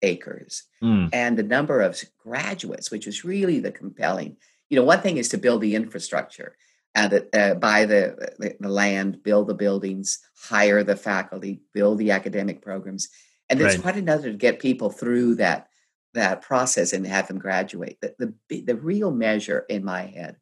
[0.01, 0.63] acres.
[0.83, 1.09] Mm.
[1.13, 4.35] And the number of graduates, which was really the compelling.
[4.69, 6.57] You know, one thing is to build the infrastructure
[6.95, 12.11] and uh, buy the, the, the land, build the buildings, hire the faculty, build the
[12.11, 13.09] academic programs,
[13.49, 13.81] and it's right.
[13.81, 15.67] quite another to get people through that
[16.13, 17.97] that process and have them graduate.
[18.01, 20.37] The, the the real measure in my head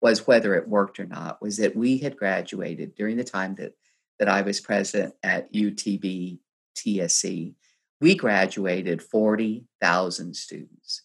[0.00, 1.40] was whether it worked or not.
[1.40, 3.72] Was that we had graduated during the time that
[4.18, 6.38] that I was president at UTB
[6.76, 7.54] TSC.
[8.00, 11.02] We graduated forty thousand students.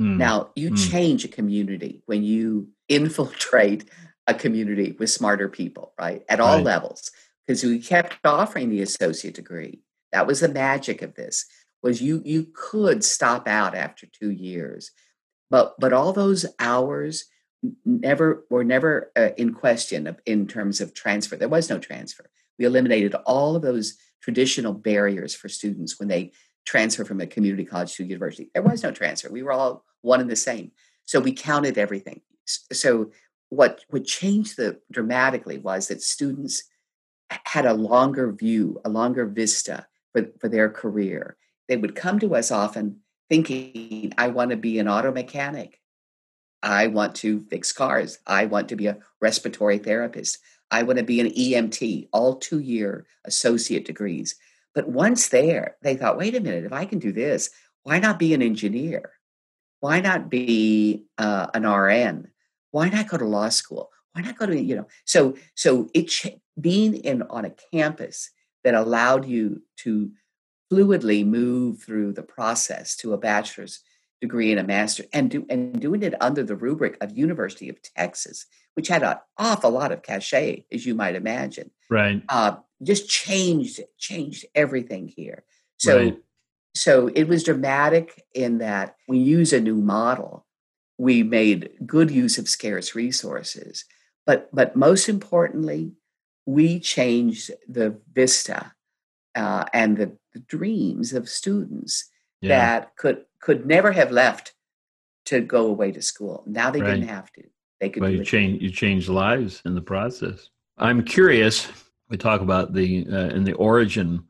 [0.00, 0.16] Mm.
[0.16, 0.90] Now you mm.
[0.90, 3.90] change a community when you infiltrate
[4.28, 6.22] a community with smarter people, right?
[6.28, 6.64] At all right.
[6.64, 7.10] levels.
[7.46, 9.80] Because we kept offering the associate degree.
[10.12, 11.46] That was the magic of this.
[11.82, 14.90] Was you you could stop out after two years,
[15.48, 17.26] but but all those hours
[17.84, 21.36] never were never uh, in question in terms of transfer.
[21.36, 22.28] There was no transfer.
[22.58, 26.32] We eliminated all of those traditional barriers for students when they
[26.66, 28.50] transfer from a community college to a university.
[28.52, 29.30] There was no transfer.
[29.30, 30.72] We were all one and the same.
[31.06, 32.20] So we counted everything.
[32.44, 33.12] So
[33.50, 36.64] what would change the dramatically was that students
[37.30, 41.36] had a longer view, a longer vista for, for their career.
[41.68, 45.80] They would come to us often thinking, I want to be an auto mechanic.
[46.62, 48.18] I want to fix cars.
[48.26, 50.38] I want to be a respiratory therapist.
[50.70, 54.34] I want to be an EMT, all two year associate degrees.
[54.74, 57.50] But once there, they thought, wait a minute, if I can do this,
[57.82, 59.12] why not be an engineer?
[59.80, 62.28] Why not be uh, an RN?
[62.70, 63.90] Why not go to law school?
[64.12, 64.86] Why not go to, you know?
[65.04, 66.12] So, so it
[66.60, 68.30] being in on a campus
[68.64, 70.10] that allowed you to
[70.70, 73.80] fluidly move through the process to a bachelor's
[74.20, 77.80] degree and a master and do and doing it under the rubric of University of
[77.82, 81.70] Texas, which had an awful lot of cachet, as you might imagine.
[81.88, 82.22] Right.
[82.28, 85.44] Uh, just changed changed everything here.
[85.78, 86.18] So right.
[86.74, 90.44] so it was dramatic in that we use a new model
[90.98, 93.84] we made good use of scarce resources.
[94.26, 95.92] But, but most importantly,
[96.44, 98.72] we changed the vista
[99.34, 102.58] uh, and the, the, dreams of students yeah.
[102.58, 104.54] that could could never have left
[105.26, 106.42] to go away to school.
[106.46, 106.94] Now they right.
[106.94, 107.44] didn't have to.
[107.80, 108.02] They could.
[108.02, 110.50] Well, you change you change lives in the process.
[110.78, 111.68] I'm curious.
[112.08, 114.24] We talk about the uh, in the origin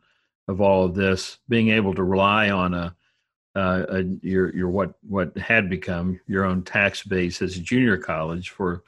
[0.49, 2.97] of all of this, being able to rely on a
[3.59, 8.51] uh, your your what what had become your own tax base as a junior college
[8.51, 8.85] for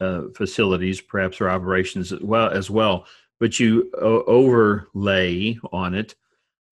[0.00, 3.06] uh, facilities, perhaps or operations as well as well.
[3.40, 6.14] But you o- overlay on it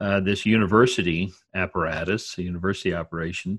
[0.00, 3.58] uh, this university apparatus, a university operation,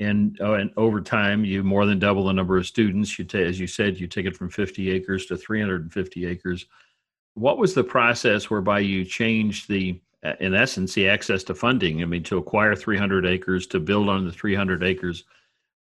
[0.00, 3.16] and oh, and over time you more than double the number of students.
[3.16, 6.66] You ta- as you said, you take it from 50 acres to 350 acres.
[7.34, 10.00] What was the process whereby you changed the
[10.40, 12.02] in essence, the access to funding.
[12.02, 15.24] I mean, to acquire 300 acres, to build on the 300 acres.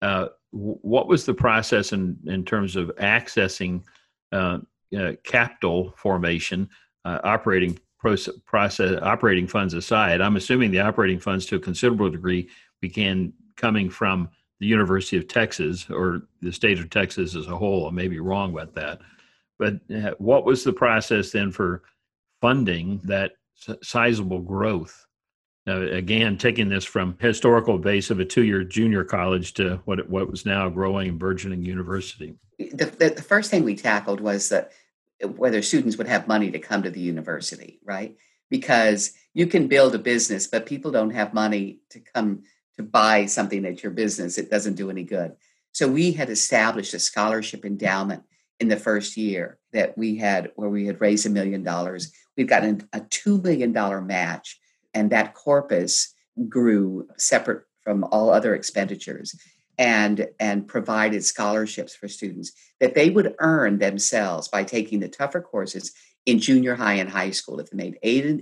[0.01, 3.83] Uh, what was the process in, in terms of accessing
[4.33, 4.59] uh,
[4.97, 6.69] uh, capital formation,
[7.05, 10.21] uh, operating process, operating funds aside?
[10.21, 12.49] I'm assuming the operating funds, to a considerable degree,
[12.81, 14.29] began coming from
[14.61, 17.87] the University of Texas or the state of Texas as a whole.
[17.87, 19.01] I may be wrong about that,
[19.59, 21.83] but uh, what was the process then for
[22.41, 23.33] funding that
[23.83, 25.07] sizable growth.
[25.67, 30.31] Uh, again, taking this from historical base of a two-year junior college to what what
[30.31, 32.35] was now a growing burgeoning university.
[32.59, 34.73] The, the, the first thing we tackled was that
[35.23, 38.17] whether students would have money to come to the university, right?
[38.49, 42.45] Because you can build a business, but people don't have money to come
[42.77, 44.39] to buy something at your business.
[44.39, 45.37] It doesn't do any good.
[45.73, 48.23] So we had established a scholarship endowment
[48.59, 52.13] in the first year that we had where we had raised a million dollars.
[52.39, 53.73] We've got a $2 million
[54.07, 54.59] match,
[54.95, 56.15] and that corpus
[56.49, 59.35] grew separate from all other expenditures
[59.77, 65.41] and, and provided scholarships for students that they would earn themselves by taking the tougher
[65.41, 65.93] courses
[66.27, 67.59] in junior high and high school.
[67.59, 67.99] If they made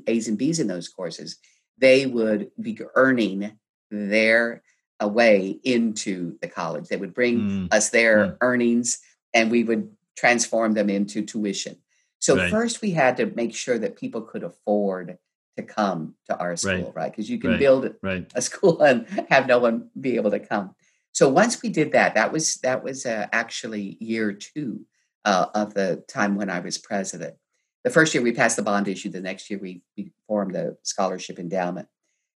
[0.07, 1.39] A's and B's in those courses,
[1.79, 3.53] they would be earning
[3.91, 4.63] their
[5.01, 6.89] way into the college.
[6.89, 7.75] They would bring mm.
[7.75, 8.37] us their mm.
[8.43, 8.99] earnings
[9.33, 11.77] and we would transform them into tuition.
[12.19, 12.51] So right.
[12.51, 15.19] first we had to make sure that people could afford
[15.57, 17.11] to come to our school, right?
[17.11, 17.31] Because right?
[17.31, 17.59] you can right.
[17.59, 17.95] build
[18.35, 20.75] a school and have no one be able to come.
[21.13, 24.85] So once we did that, that was that was uh, actually year two
[25.25, 27.37] uh, of the time when I was president.
[27.85, 29.09] The first year we passed the bond issue.
[29.09, 31.89] The next year we, we formed the scholarship endowment,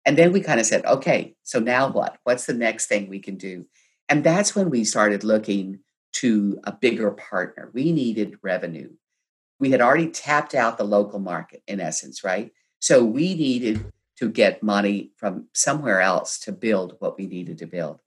[0.05, 2.19] and then we kind of said, okay, so now what?
[2.25, 3.67] What's the next thing we can do?
[4.09, 5.81] And that's when we started looking
[6.15, 7.71] to a bigger partner.
[7.75, 8.91] We needed revenue.
[9.61, 12.53] We had already tapped out the local market, in essence, right?
[12.79, 17.67] So we needed to get money from somewhere else to build what we needed to
[17.67, 18.01] build.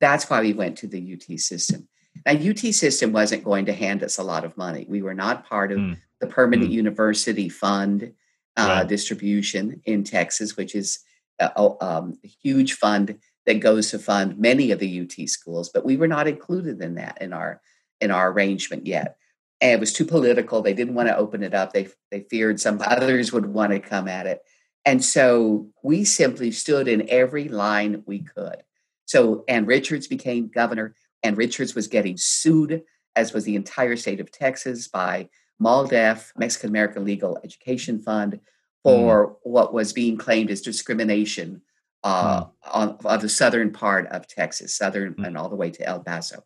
[0.00, 1.88] That's why we went to the UT system.
[2.26, 4.86] Now, UT system wasn't going to hand us a lot of money.
[4.88, 5.96] We were not part of mm.
[6.20, 6.74] the permanent mm.
[6.74, 8.12] university fund
[8.56, 8.88] uh, right.
[8.88, 11.00] distribution in Texas, which is
[11.38, 15.70] a, um, a, huge fund that goes to fund many of the UT schools.
[15.72, 17.60] But we were not included in that in our
[18.00, 19.16] in our arrangement yet.
[19.60, 20.62] And it was too political.
[20.62, 21.72] They didn't want to open it up.
[21.72, 24.40] They they feared some others would want to come at it.
[24.84, 28.62] And so we simply stood in every line we could.
[29.04, 30.94] So Ann Richards became governor.
[31.22, 32.82] Ann Richards was getting sued,
[33.16, 35.28] as was the entire state of Texas, by
[35.60, 38.40] MALDEF, Mexican American Legal Education Fund,
[38.82, 39.34] for mm.
[39.42, 41.60] what was being claimed as discrimination
[42.02, 42.50] uh, mm.
[42.72, 45.26] on, on, the southern part of Texas, southern mm.
[45.26, 46.42] and all the way to El Paso.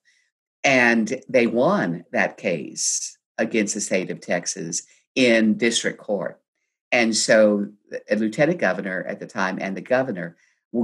[0.65, 4.83] And they won that case against the state of Texas
[5.15, 6.41] in district court.
[6.91, 7.69] And so
[8.09, 10.37] a lieutenant governor at the time and the governor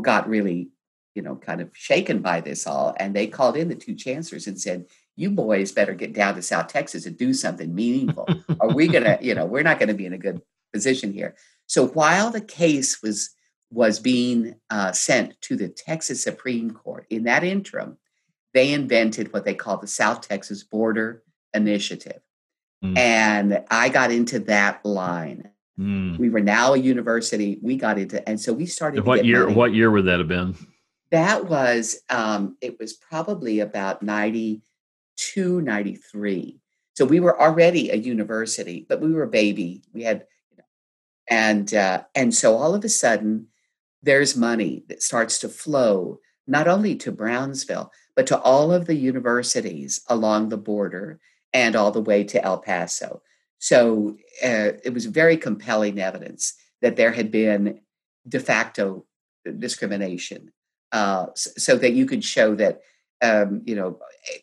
[0.02, 0.68] got really,
[1.14, 2.94] you know, kind of shaken by this all.
[2.98, 6.42] And they called in the two chancellors and said, you boys better get down to
[6.42, 8.28] South Texas and do something meaningful.
[8.60, 11.12] Are we going to, you know, we're not going to be in a good position
[11.12, 11.34] here.
[11.66, 13.30] So while the case was
[13.72, 17.98] was being uh, sent to the Texas Supreme Court, in that interim,
[18.54, 21.22] they invented what they call the South Texas Border
[21.54, 22.20] Initiative.
[22.84, 22.98] Mm.
[22.98, 25.50] And I got into that line.
[25.78, 26.18] Mm.
[26.18, 27.58] We were now a university.
[27.62, 29.06] We got into, and so we started.
[29.06, 29.44] What year?
[29.44, 29.54] Money.
[29.54, 30.54] What year would that have been?
[31.10, 36.60] That was, um, it was probably about 92, 93.
[36.94, 39.82] So we were already a university, but we were a baby.
[39.92, 40.64] We had, you know,
[41.28, 43.48] and uh, and so all of a sudden,
[44.02, 48.96] there's money that starts to flow not only to Brownsville but to all of the
[48.96, 51.18] universities along the border
[51.54, 53.22] and all the way to El Paso.
[53.58, 56.52] So uh, it was very compelling evidence
[56.82, 57.80] that there had been
[58.28, 59.06] de facto
[59.58, 60.52] discrimination,
[60.92, 62.82] uh, so that you could show that
[63.22, 63.98] um, you know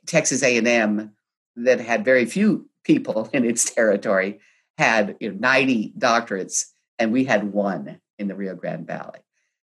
[0.08, 1.12] Texas A&M
[1.58, 4.40] that had very few people in its territory
[4.80, 6.66] had you know, 90 doctorates,
[6.98, 9.20] and we had one in the Rio Grande Valley.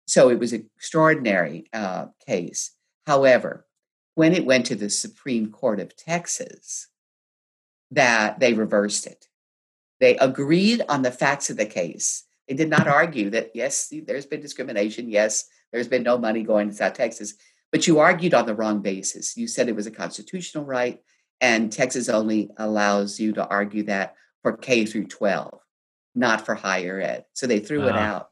[0.06, 2.76] So it was an extraordinary uh, case.
[3.08, 3.66] However,
[4.14, 6.88] when it went to the Supreme Court of Texas,
[7.90, 9.28] that they reversed it.
[10.00, 12.24] They agreed on the facts of the case.
[12.48, 15.08] They did not argue that, yes, there's been discrimination.
[15.08, 17.34] Yes, there's been no money going to South Texas.
[17.72, 19.36] But you argued on the wrong basis.
[19.36, 21.00] You said it was a constitutional right,
[21.40, 25.58] and Texas only allows you to argue that for K through 12,
[26.14, 27.24] not for higher ed.
[27.32, 28.30] So they threw uh, it out.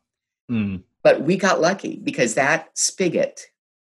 [0.50, 0.82] Mm.
[1.02, 3.46] But we got lucky because that spigot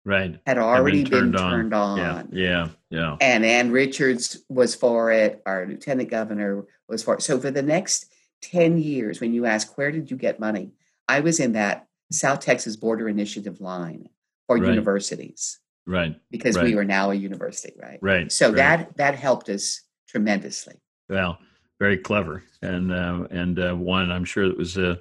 [0.05, 1.51] right had already been, turned, been on.
[1.51, 1.99] turned on.
[1.99, 3.17] Yeah, yeah, yeah.
[3.21, 5.43] And Ann Richards was for it.
[5.47, 7.23] Our lieutenant governor was for it.
[7.23, 8.07] So for the next
[8.43, 10.73] ten years, when you ask where did you get money,
[11.09, 14.09] I was in that South Texas Border Initiative line
[14.47, 14.69] for right.
[14.69, 15.59] universities.
[15.87, 16.15] Right.
[16.31, 16.65] Because right.
[16.65, 17.99] we were now a university, right?
[18.01, 18.31] Right.
[18.31, 18.57] So right.
[18.57, 20.75] that that helped us tremendously.
[21.09, 21.39] Well,
[21.79, 24.99] very clever, and uh, and uh, one I'm sure it was a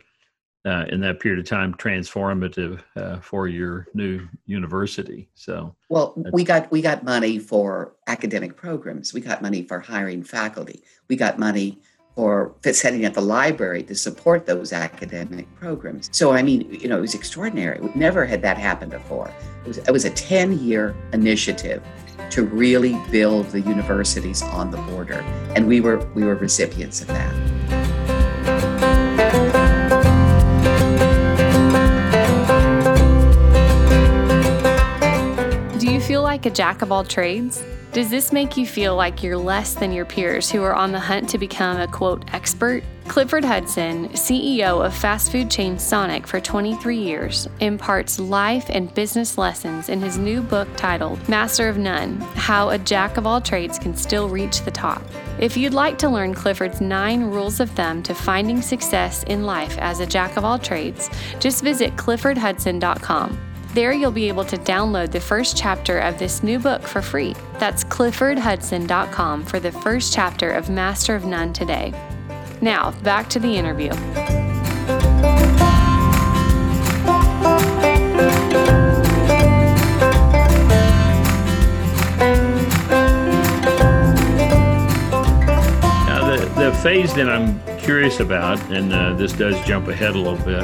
[0.65, 5.30] uh, in that period of time transformative uh, for your new university.
[5.36, 9.13] So, well, we got we got money for academic programs.
[9.13, 10.84] We got money for hiring faculty.
[11.08, 11.80] We got money
[12.19, 16.10] for setting up a library to support those academic programs.
[16.12, 17.80] So, I mean, you know, it was extraordinary.
[17.80, 19.32] We never had that happen before.
[19.63, 21.82] It was, it was a 10 year initiative
[22.32, 25.22] to really build the universities on the border.
[25.56, 27.59] And we were, we were recipients of that.
[36.30, 37.63] Like a jack of all trades?
[37.92, 41.00] Does this make you feel like you're less than your peers who are on the
[41.00, 42.84] hunt to become a quote expert?
[43.08, 49.39] Clifford Hudson, CEO of fast food chain Sonic for 23 years, imparts life and business
[49.39, 53.80] lessons in his new book titled Master of None How a Jack of All Trades
[53.80, 55.02] Can Still Reach the Top.
[55.39, 59.75] If you'd like to learn Clifford's nine rules of thumb to finding success in life
[59.80, 61.10] as a jack of all trades,
[61.40, 63.48] just visit cliffordhudson.com.
[63.74, 67.36] There, you'll be able to download the first chapter of this new book for free.
[67.60, 71.94] That's cliffordhudson.com for the first chapter of Master of None today.
[72.62, 73.90] Now, back to the interview.
[86.08, 90.17] Now, the, the phase that I'm curious about, and uh, this does jump ahead a
[90.19, 90.62] little bit,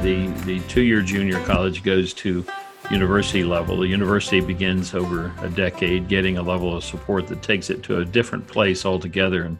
[0.00, 2.46] the, the two year junior college goes to
[2.88, 3.78] university level.
[3.78, 7.98] The university begins over a decade getting a level of support that takes it to
[7.98, 9.58] a different place altogether, and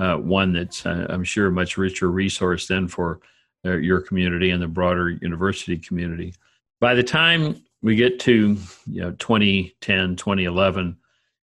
[0.00, 3.20] uh, one that's, uh, I'm sure, a much richer resource than for
[3.64, 6.34] uh, your community and the broader university community.
[6.80, 8.56] By the time we get to
[8.88, 10.96] you know 2010, 2011,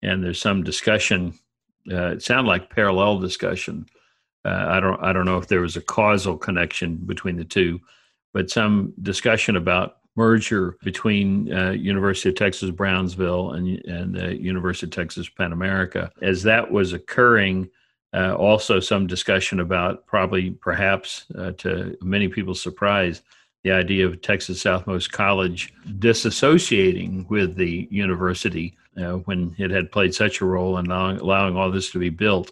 [0.03, 1.37] and there's some discussion,
[1.91, 3.87] uh, it sounded like parallel discussion.
[4.45, 7.81] Uh, I don't I don't know if there was a causal connection between the two,
[8.33, 14.93] but some discussion about merger between uh, University of Texas Brownsville and and University of
[14.93, 16.11] Texas Pan America.
[16.23, 17.71] As that was occurring,
[18.13, 23.23] uh, also some discussion about probably perhaps uh, to many people's surprise
[23.63, 30.15] the idea of Texas Southmost College disassociating with the university uh, when it had played
[30.15, 32.51] such a role in allowing, allowing, all this to be built.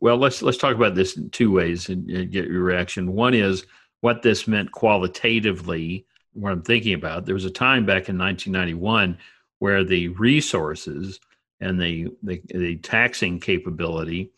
[0.00, 3.12] Well, let's let's talk about this in two ways and, and get your reaction.
[3.12, 3.64] One is
[4.00, 7.24] what this meant qualitatively what I'm thinking about.
[7.24, 9.18] There was a time back in 1991
[9.58, 11.18] where the resources
[11.60, 14.30] and the the, the taxing capability,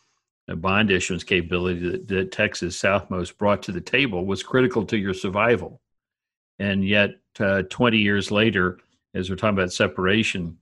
[0.47, 4.97] the bond issuance capability that, that Texas Southmost brought to the table was critical to
[4.97, 5.81] your survival.
[6.61, 8.79] And yet, uh, 20 years later,
[9.15, 10.59] as we're talking about separation,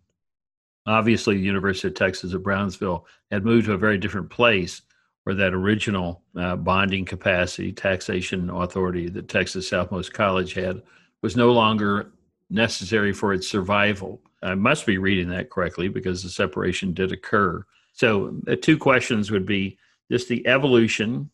[0.87, 4.83] obviously the University of Texas at Brownsville had moved to a very different place
[5.25, 10.83] where that original uh, bonding capacity, taxation authority that Texas Southmost College had
[11.23, 12.13] was no longer
[12.49, 14.21] necessary for its survival.
[14.43, 17.65] I must be reading that correctly because the separation did occur.
[17.93, 19.79] So, the two questions would be
[20.11, 21.31] just the evolution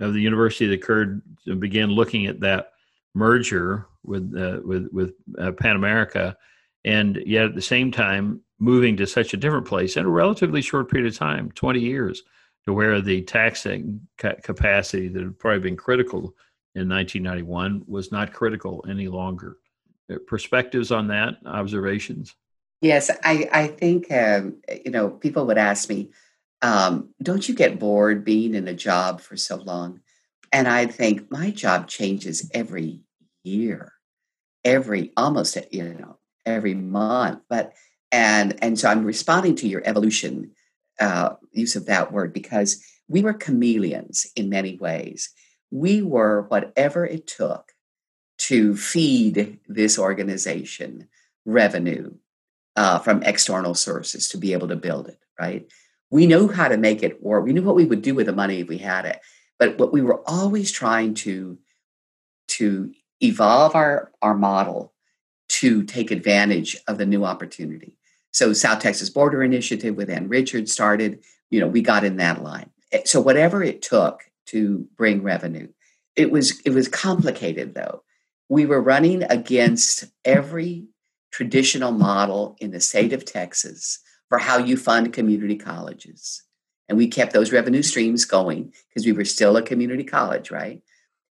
[0.00, 2.72] of the university that occurred and began looking at that
[3.14, 6.36] merger with uh, with with uh, Pan America,
[6.84, 10.62] and yet at the same time moving to such a different place in a relatively
[10.62, 12.22] short period of time, twenty years,
[12.66, 16.34] to where the taxing ca- capacity that had probably been critical
[16.74, 19.56] in 1991 was not critical any longer.
[20.10, 22.36] Uh, perspectives on that, observations?
[22.80, 26.10] Yes, I, I think, um, you know, people would ask me,
[26.62, 30.00] um, don't you get bored being in a job for so long?
[30.52, 33.00] And I think my job changes every
[33.44, 33.92] year,
[34.64, 37.40] every almost, you know, every month.
[37.48, 37.72] But,
[38.12, 40.52] and, and so I'm responding to your evolution
[40.98, 45.30] uh, use of that word because we were chameleons in many ways
[45.70, 47.72] we were whatever it took
[48.38, 51.08] to feed this organization
[51.44, 52.12] revenue
[52.76, 55.66] uh, from external sources to be able to build it, right?
[56.10, 57.44] We knew how to make it work.
[57.44, 59.20] We knew what we would do with the money if we had it.
[59.58, 61.58] But what we were always trying to,
[62.48, 64.92] to evolve our, our model
[65.60, 67.96] to take advantage of the new opportunity.
[68.30, 72.42] So South Texas Border Initiative with Ann Richards started, you know, we got in that
[72.42, 72.70] line.
[72.92, 75.68] Eh, so whatever it took to bring revenue.
[76.16, 78.02] It was it was complicated though.
[78.48, 80.86] We were running against every
[81.30, 83.98] traditional model in the state of Texas
[84.28, 86.42] for how you fund community colleges.
[86.88, 90.82] And we kept those revenue streams going because we were still a community college, right?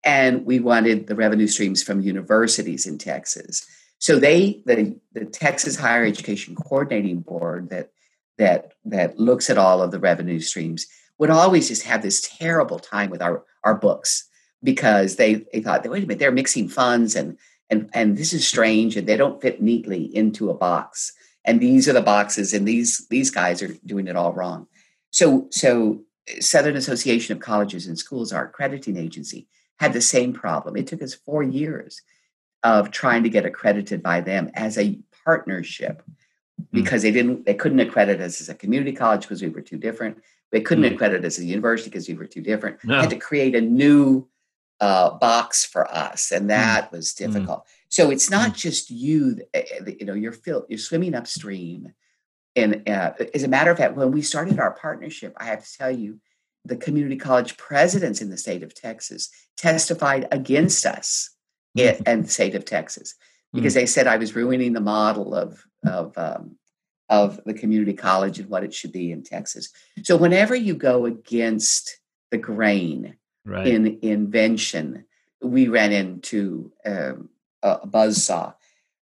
[0.05, 3.67] And we wanted the revenue streams from universities in Texas.
[4.03, 7.93] So they, the, the Texas Higher Education Coordinating Board that
[8.37, 10.89] that that looks at all of the revenue streams,
[11.19, 14.29] would always just have this terrible time with our our books
[14.61, 17.39] because they they thought wait a minute they're mixing funds and
[17.71, 21.13] and and this is strange and they don't fit neatly into a box.
[21.45, 24.67] And these are the boxes and these these guys are doing it all wrong.
[25.11, 26.03] So so
[26.41, 29.47] southern association of colleges and schools our accrediting agency
[29.79, 30.77] had the same problem.
[30.77, 32.03] It took us four years
[32.63, 36.03] of trying to get accredited by them as a partnership
[36.59, 36.65] hmm.
[36.73, 39.79] because they didn't they couldn't accredit us as a community college because we were too
[39.79, 40.19] different
[40.53, 40.93] they couldn't mm.
[40.93, 42.85] accredit as a university because we were too different.
[42.85, 43.01] No.
[43.01, 44.29] Had to create a new
[44.81, 46.49] uh, box for us, and mm.
[46.49, 46.93] that mm.
[46.93, 47.61] was difficult.
[47.61, 47.69] Mm.
[47.89, 49.41] So it's not just you.
[49.55, 51.93] Eh, eh, you know, you're fil- you're swimming upstream.
[52.55, 55.79] And uh, as a matter of fact, when we started our partnership, I have to
[55.79, 56.21] tell you,
[56.67, 61.31] the community college presidents in the state of Texas testified against us
[61.77, 62.09] mm.
[62.09, 63.15] in the state of Texas
[63.53, 66.57] because they said I was ruining the model of of um,
[67.09, 69.69] of the community college and what it should be in Texas.
[70.03, 72.01] So whenever you go against
[72.31, 73.67] the grain right.
[73.67, 75.05] in invention,
[75.43, 77.29] we ran into um,
[77.63, 78.55] a buzz saw.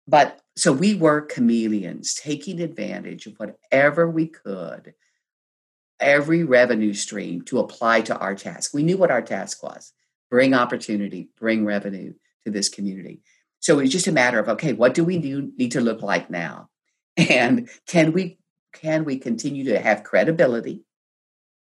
[0.05, 4.93] But so we were chameleons, taking advantage of whatever we could,
[5.99, 8.73] every revenue stream to apply to our task.
[8.73, 9.93] We knew what our task was
[10.29, 12.11] bring opportunity, bring revenue
[12.45, 13.21] to this community.
[13.59, 16.29] So it's just a matter of okay, what do we do, need to look like
[16.29, 16.69] now?
[17.17, 18.37] and can we
[18.73, 20.83] can we continue to have credibility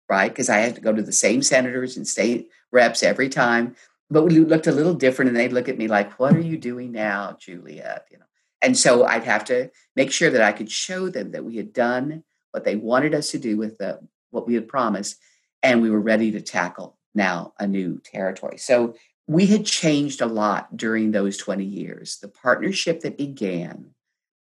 [0.10, 3.76] right because i have to go to the same senators and state reps every time
[4.10, 6.58] but we looked a little different and they'd look at me like what are you
[6.58, 8.26] doing now juliet you know
[8.62, 11.74] and so i'd have to make sure that i could show them that we had
[11.74, 14.00] done what they wanted us to do with the,
[14.30, 15.20] what we had promised
[15.62, 18.96] and we were ready to tackle now a new territory so
[19.28, 22.18] we had changed a lot during those 20 years.
[22.18, 23.92] The partnership that began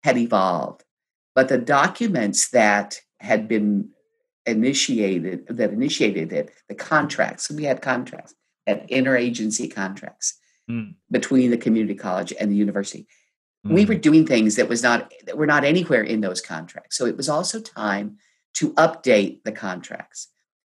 [0.03, 0.83] had evolved,
[1.35, 3.89] but the documents that had been
[4.45, 8.33] initiated, that initiated it, the contracts, we had contracts,
[8.67, 10.93] had interagency contracts mm.
[11.09, 13.07] between the community college and the university.
[13.65, 13.73] Mm.
[13.73, 16.97] We were doing things that was not that were not anywhere in those contracts.
[16.97, 18.17] So it was also time
[18.55, 20.27] to update the contracts.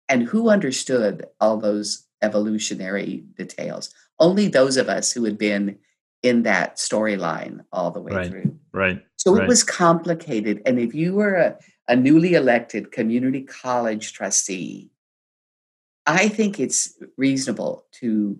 [0.10, 3.94] And who understood all those evolutionary details.
[4.20, 5.78] Only those of us who had been
[6.24, 8.58] in that storyline all the way right, through.
[8.72, 9.04] Right.
[9.18, 9.44] So right.
[9.44, 10.62] it was complicated.
[10.66, 11.58] And if you were a,
[11.88, 14.90] a newly elected community college trustee,
[16.08, 18.40] I think it's reasonable to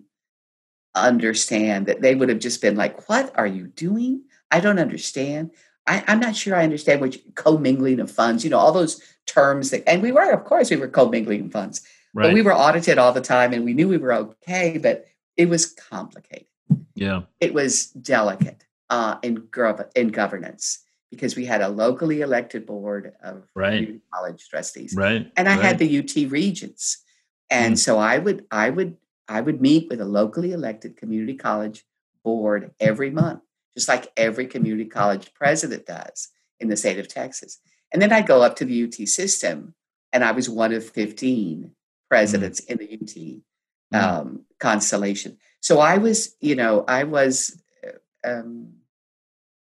[0.94, 4.24] understand that they would have just been like, What are you doing?
[4.50, 5.50] I don't understand.
[5.86, 9.70] I, am not sure I understand what commingling of funds, you know, all those terms
[9.70, 11.82] that, and we were, of course, we were commingling funds.
[12.14, 12.28] Right.
[12.28, 15.06] But we were audited all the time and we knew we were okay, but
[15.36, 16.46] it was complicated.
[16.94, 17.22] Yeah.
[17.40, 20.78] It was delicate uh, in, gov- in governance
[21.10, 24.00] because we had a locally elected board of right.
[24.12, 24.94] college trustees.
[24.96, 25.30] Right.
[25.36, 25.64] And I right.
[25.64, 27.02] had the UT regents.
[27.50, 27.78] And mm.
[27.78, 28.96] so I would I would
[29.28, 31.84] I would meet with a locally elected community college
[32.22, 33.42] board every month,
[33.76, 36.28] just like every community college president does
[36.60, 37.58] in the state of Texas.
[37.92, 39.74] And then I'd go up to the UT system,
[40.12, 41.70] and I was one of 15
[42.14, 42.70] presidents mm.
[42.70, 44.02] in the UT mm.
[44.02, 45.36] um, constellation.
[45.60, 48.74] So I was, you know, I was uh, um,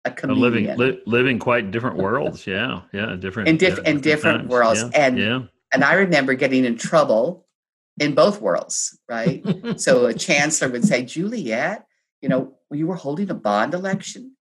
[0.05, 0.41] a comedian.
[0.41, 2.47] living li- living quite different worlds.
[2.47, 4.51] Yeah, yeah, different in, diff- yeah, in different, times.
[4.51, 5.07] worlds, yeah.
[5.07, 5.41] and yeah.
[5.73, 7.47] and I remember getting in trouble
[7.99, 8.97] in both worlds.
[9.09, 9.43] Right.
[9.81, 11.87] so a chancellor would say, Juliet,
[12.21, 14.37] you know, you were holding a bond election.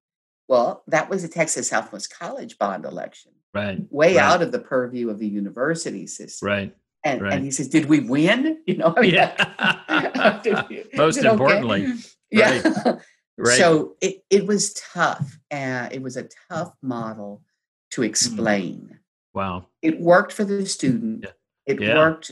[0.47, 3.33] Well, that was a Texas Southmost College bond election.
[3.53, 3.79] Right.
[3.89, 4.23] Way right.
[4.23, 6.47] out of the purview of the university system.
[6.47, 6.75] Right.
[7.03, 7.33] And, right.
[7.33, 10.81] and he says, "Did we win?" You know, I mean, yeah.
[10.95, 11.93] Most importantly,
[12.31, 12.61] yeah.
[12.61, 12.97] Right.
[13.37, 13.57] right.
[13.57, 15.37] So it it was tough.
[15.51, 17.43] Uh, it was a tough model
[17.91, 18.05] to Hmm.
[18.05, 18.99] explain.
[19.33, 19.67] Wow.
[19.81, 21.23] It worked for the student.
[21.23, 21.31] Yeah.
[21.65, 21.95] It Yeah.
[21.97, 22.31] worked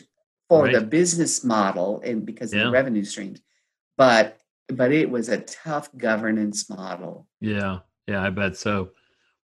[0.49, 0.74] for Right.
[0.74, 3.41] the business model, and because of the revenue streams,
[3.97, 7.28] but but it was a tough governance model.
[7.39, 7.80] Yeah.
[8.07, 8.24] Yeah.
[8.24, 8.89] I bet so.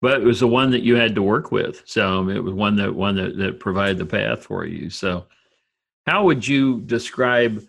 [0.00, 1.82] But it was the one that you had to work with.
[1.84, 4.90] So it was one that one that, that provided the path for you.
[4.90, 5.26] So
[6.06, 7.62] how would you describe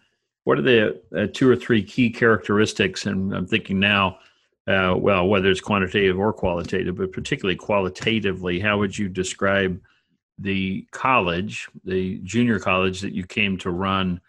[0.43, 3.05] what are the uh, two or three key characteristics?
[3.05, 4.19] And I'm thinking now,
[4.67, 9.81] uh, well, whether it's quantitative or qualitative, but particularly qualitatively, how would you describe
[10.37, 14.21] the college, the junior college that you came to run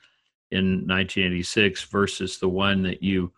[0.50, 3.32] in 1986 versus the one that you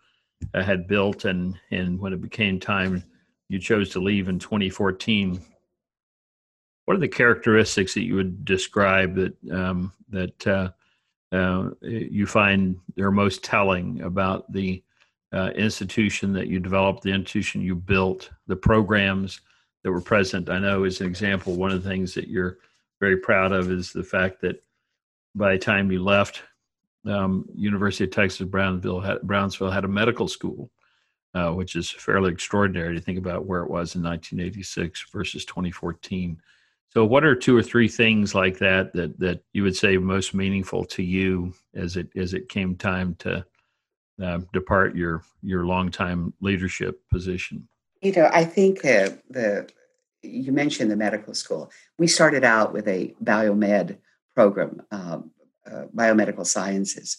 [0.53, 3.03] uh, had built and, and when it became time
[3.49, 5.39] you chose to leave in 2014?
[6.85, 10.71] What are the characteristics that you would describe that um, that uh,
[11.31, 14.83] uh, you find are most telling about the
[15.33, 19.41] uh, institution that you developed, the institution you built, the programs
[19.83, 20.49] that were present?
[20.49, 22.57] I know, as an example, one of the things that you're
[22.99, 24.63] very proud of is the fact that
[25.35, 26.43] by the time you left,
[27.05, 30.69] um, University of Texas Brownsville had, Brownsville had a medical school,
[31.33, 36.39] uh, which is fairly extraordinary to think about where it was in 1986 versus 2014.
[36.89, 40.33] So, what are two or three things like that that that you would say most
[40.35, 43.45] meaningful to you as it as it came time to
[44.21, 47.67] uh, depart your your longtime leadership position?
[48.01, 49.67] You know, I think uh, the
[50.21, 51.71] you mentioned the medical school.
[51.97, 53.97] We started out with a biomed
[54.35, 55.31] program, um,
[55.65, 57.17] uh, biomedical sciences,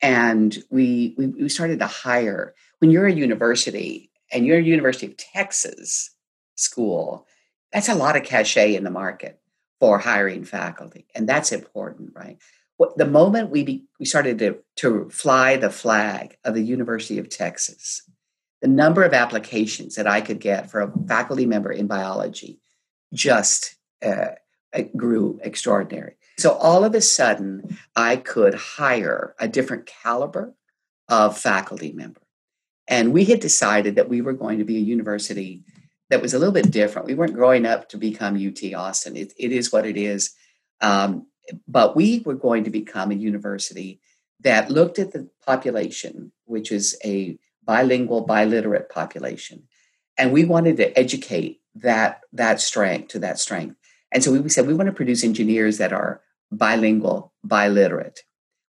[0.00, 2.54] and we, we we started to hire.
[2.78, 6.10] When you're a university and you're a University of Texas
[6.54, 7.26] school,
[7.72, 9.40] that's a lot of cachet in the market
[9.80, 12.38] for hiring faculty, and that's important, right?
[12.76, 17.18] What, the moment we be, we started to to fly the flag of the University
[17.18, 18.02] of Texas,
[18.62, 22.60] the number of applications that I could get for a faculty member in biology
[23.12, 24.32] just uh,
[24.96, 26.16] grew extraordinary.
[26.38, 30.54] So all of a sudden, I could hire a different caliber
[31.08, 32.22] of faculty member.
[32.86, 35.64] And we had decided that we were going to be a university
[36.10, 37.08] that was a little bit different.
[37.08, 39.16] We weren't growing up to become UT Austin.
[39.16, 40.30] It, it is what it is.
[40.80, 41.26] Um,
[41.66, 44.00] but we were going to become a university
[44.40, 49.64] that looked at the population, which is a bilingual, biliterate population.
[50.16, 53.76] And we wanted to educate that, that strength to that strength.
[54.12, 58.20] And so we said we want to produce engineers that are bilingual, biliterate.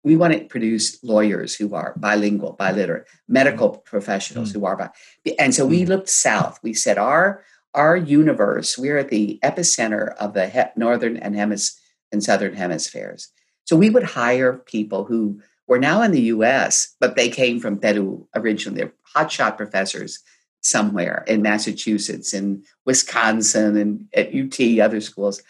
[0.04, 4.60] We want to produce lawyers who are bilingual, biliterate, medical professionals mm-hmm.
[4.60, 4.90] who are bi.
[5.38, 6.60] And so we looked south.
[6.62, 7.42] We said our
[7.74, 8.78] our universe.
[8.78, 11.76] We're at the epicenter of the he- northern and hemis
[12.10, 13.30] and southern hemispheres.
[13.64, 17.78] So we would hire people who were now in the US, but they came from
[17.78, 18.80] Peru originally.
[18.80, 20.20] They're hotshot professors
[20.60, 25.42] somewhere in Massachusetts, in Wisconsin, and at UT, other schools.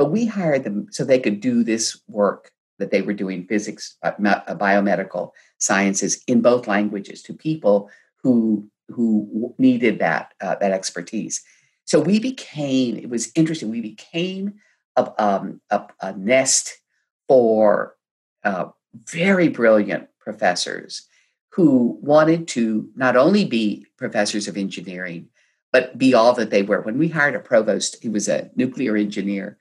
[0.00, 3.98] But we hired them so they could do this work that they were doing physics,
[4.02, 7.90] uh, uh, biomedical sciences in both languages to people
[8.22, 11.42] who who needed that uh, that expertise.
[11.84, 12.96] So we became.
[12.96, 13.68] It was interesting.
[13.68, 14.54] We became
[14.96, 16.80] a, um, a, a nest
[17.28, 17.94] for
[18.42, 18.68] uh,
[19.06, 21.06] very brilliant professors
[21.50, 25.28] who wanted to not only be professors of engineering,
[25.72, 26.80] but be all that they were.
[26.80, 29.58] When we hired a provost, he was a nuclear engineer.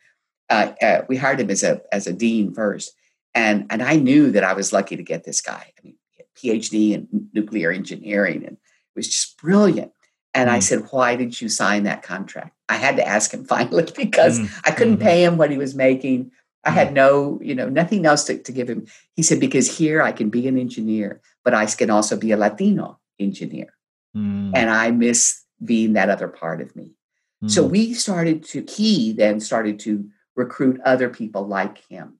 [0.49, 2.93] Uh, uh, we hired him as a as a dean first,
[3.35, 5.73] and and I knew that I was lucky to get this guy.
[5.77, 5.95] I mean,
[6.35, 9.91] PhD in nuclear engineering, and it was just brilliant.
[10.33, 10.53] And mm.
[10.53, 14.39] I said, "Why did you sign that contract?" I had to ask him finally because
[14.39, 14.49] mm.
[14.65, 15.03] I couldn't mm-hmm.
[15.03, 16.31] pay him what he was making.
[16.65, 16.93] I had mm.
[16.93, 18.85] no, you know, nothing else to, to give him.
[19.15, 22.37] He said, because here I can be an engineer, but I can also be a
[22.37, 23.73] Latino engineer.
[24.15, 24.51] Mm.
[24.53, 26.95] And I miss being that other part of me.
[27.43, 27.51] Mm.
[27.51, 30.09] So we started to, he then started to
[30.39, 32.15] recruit other people like him.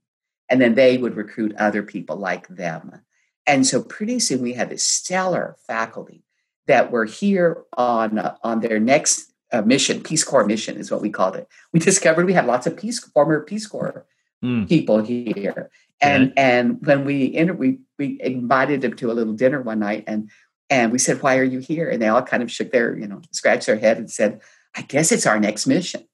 [0.50, 3.02] And then they would recruit other people like them.
[3.48, 6.24] And so pretty soon we had this stellar faculty
[6.68, 11.02] that were here on, uh, on their next uh, mission, Peace Corps mission is what
[11.02, 11.48] we called it.
[11.74, 14.06] We discovered we had lots of Peace former Peace Corps
[14.44, 14.68] mm.
[14.68, 15.72] people here.
[16.02, 20.06] And and when we entered, we we invited them to a little dinner one night,
[20.08, 20.30] and
[20.70, 23.06] and we said, "Why are you here?" And they all kind of shook their, you
[23.06, 24.40] know, scratched their head and said,
[24.76, 26.06] "I guess it's our next mission."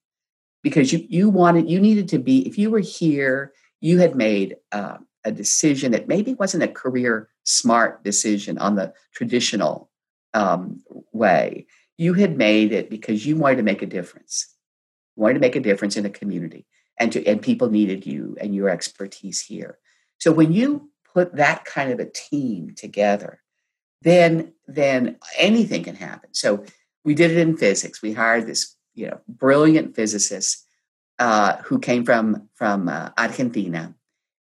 [0.66, 4.58] Because you you wanted you needed to be if you were here, you had made
[4.72, 9.92] uh, a decision that maybe wasn't a career smart decision on the traditional
[10.34, 10.82] um,
[11.14, 11.68] way.
[11.98, 14.56] You had made it because you wanted to make a difference.
[15.16, 16.66] You wanted to make a difference in a community
[16.98, 19.78] and to and people needed you and your expertise here
[20.20, 23.42] so when you put that kind of a team together
[24.02, 26.64] then then anything can happen so
[27.04, 30.66] we did it in physics we hired this you know brilliant physicist
[31.20, 33.94] uh, who came from from uh, argentina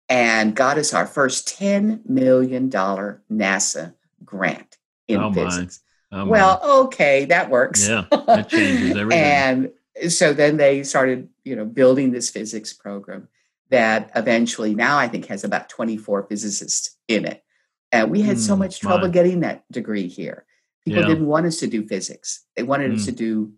[0.09, 3.93] and got us our first $10 million nasa
[4.23, 4.77] grant
[5.07, 5.81] in oh physics
[6.11, 9.71] oh well okay that works yeah that changes everything and
[10.09, 13.27] so then they started, you know, building this physics program
[13.69, 17.43] that eventually now I think has about 24 physicists in it.
[17.91, 19.13] And we had mm, so much trouble my.
[19.13, 20.45] getting that degree here.
[20.85, 21.07] People yeah.
[21.07, 22.43] didn't want us to do physics.
[22.55, 22.95] They wanted mm.
[22.95, 23.53] us to do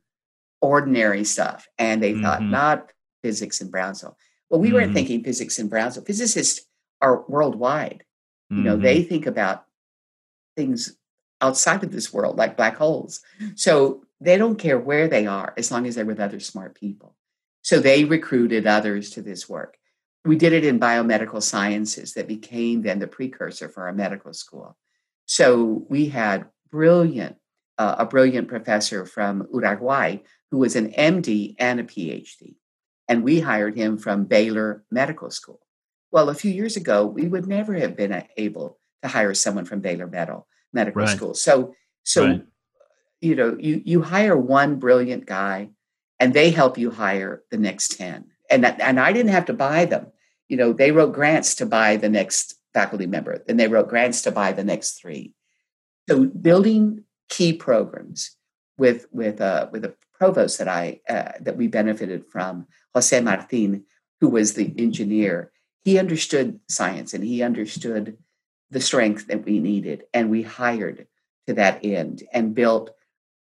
[0.62, 1.68] ordinary stuff.
[1.78, 2.24] And they mm-hmm.
[2.24, 2.92] thought not
[3.24, 4.18] physics in Brownsville.
[4.50, 4.76] Well, we mm-hmm.
[4.76, 6.06] weren't thinking physics in Brownsville.
[6.06, 6.62] Physicists
[7.02, 8.04] are worldwide.
[8.52, 9.10] You know, they mm-hmm.
[9.10, 9.66] think about
[10.56, 10.96] things
[11.42, 13.22] outside of this world, like black holes.
[13.56, 17.16] So they don't care where they are as long as they're with other smart people.
[17.64, 19.78] So they recruited others to this work.
[20.24, 24.78] We did it in biomedical sciences that became then the precursor for our medical school.
[25.26, 27.38] So we had brilliant,
[27.78, 30.18] uh, a brilliant professor from Uruguay
[30.52, 32.56] who was an MD and a PhD.
[33.08, 35.60] And we hired him from Baylor Medical School.
[36.12, 39.82] Well, a few years ago, we would never have been able to hire someone from
[39.82, 41.10] Baylor Medical Medical right.
[41.10, 41.34] School.
[41.34, 42.42] So, so right
[43.26, 45.70] you know you you hire one brilliant guy
[46.20, 49.54] and they help you hire the next 10 and that, and I didn't have to
[49.54, 50.08] buy them
[50.48, 54.22] you know they wrote grants to buy the next faculty member and they wrote grants
[54.24, 55.34] to buy the next 3
[56.08, 58.36] so building key programs
[58.78, 63.86] with with uh, with a provost that I uh, that we benefited from Jose Martin
[64.22, 65.52] who was the engineer
[65.84, 68.18] he understood science and he understood
[68.72, 71.08] the strength that we needed and we hired
[71.48, 72.92] to that end and built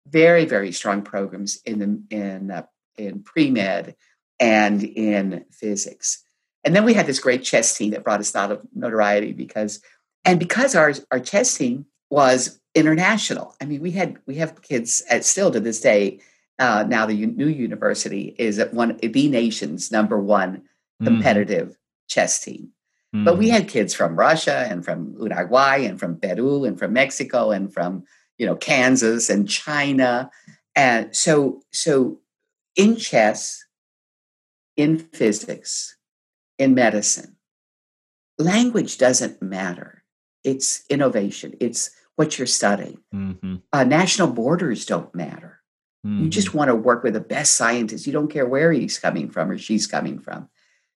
[0.08, 2.64] very very strong programs in the in uh,
[2.98, 3.96] in pre med
[4.40, 6.24] and in physics.
[6.64, 9.34] And then we had this great chess team that brought us a lot of notoriety
[9.34, 9.82] because
[10.26, 13.56] and because our our chess team was international.
[13.60, 16.20] I mean, we had we have kids at still to this day.
[16.60, 21.06] Uh, now the new university is at one the nation's number one mm-hmm.
[21.06, 21.76] competitive mm.
[22.08, 22.70] chess team.
[23.16, 23.26] Mm.
[23.26, 23.56] But we mm-hmm.
[23.56, 28.04] had kids from Russia and from Uruguay and from Peru and from Mexico and from
[28.38, 30.30] you know Kansas and China,
[30.76, 32.20] and so so
[32.76, 33.66] in chess,
[34.78, 35.98] in physics,
[36.60, 37.38] in medicine,
[38.38, 40.04] language doesn't matter.
[40.44, 41.56] It's innovation.
[41.60, 43.00] It's what you're studying.
[43.14, 43.56] Mm-hmm.
[43.72, 45.60] Uh, national borders don't matter.
[46.06, 46.24] Mm-hmm.
[46.24, 46.58] You just mm-hmm.
[46.58, 48.06] want to work with the best scientists.
[48.06, 50.50] You don't care where he's coming from or she's coming from.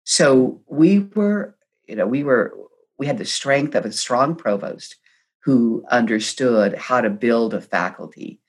[0.03, 1.55] So we were,
[1.87, 2.53] you know, we were,
[2.97, 4.95] we had the strength of a strong provost
[5.43, 8.39] who understood how to build a faculty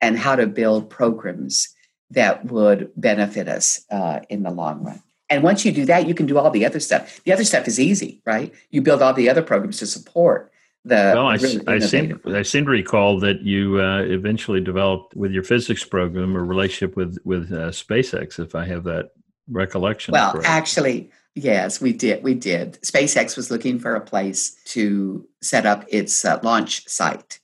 [0.00, 1.74] and how to build programs
[2.10, 5.02] that would benefit us uh, in the long run.
[5.30, 7.20] And once you do that, you can do all the other stuff.
[7.24, 8.52] The other stuff is easy, right?
[8.70, 10.52] You build all the other programs to support
[10.84, 11.12] the.
[11.14, 15.32] Well, I, really I, seem, I seem to recall that you uh, eventually developed with
[15.32, 19.10] your physics program a relationship with with uh, SpaceX, if I have that
[19.48, 20.12] recollection.
[20.12, 20.48] Well, correct.
[20.48, 22.22] actually, yes, we did.
[22.22, 22.74] We did.
[22.82, 27.40] SpaceX was looking for a place to set up its uh, launch site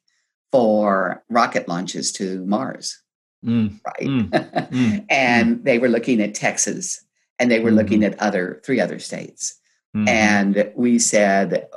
[0.53, 3.01] for rocket launches to Mars.
[3.45, 4.07] Mm, right.
[4.07, 4.29] Mm,
[4.71, 5.65] mm, and mm.
[5.65, 7.05] they were looking at Texas
[7.39, 7.79] and they were mm-hmm.
[7.79, 9.59] looking at other three other states.
[9.97, 10.09] Mm-hmm.
[10.09, 11.69] And we said,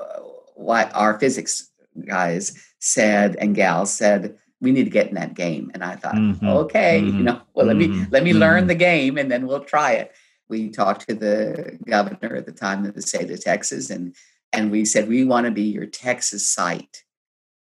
[0.64, 1.70] what our physics
[2.08, 5.72] guys said and gals said, we need to get in that game.
[5.74, 6.48] And I thought, mm-hmm.
[6.48, 7.24] okay, you mm-hmm.
[7.24, 8.12] know, well, let me mm-hmm.
[8.12, 8.68] let me learn mm-hmm.
[8.68, 10.14] the game and then we'll try it.
[10.48, 14.16] We talked to the governor at the time of the state of Texas and
[14.54, 17.04] and we said we want to be your Texas site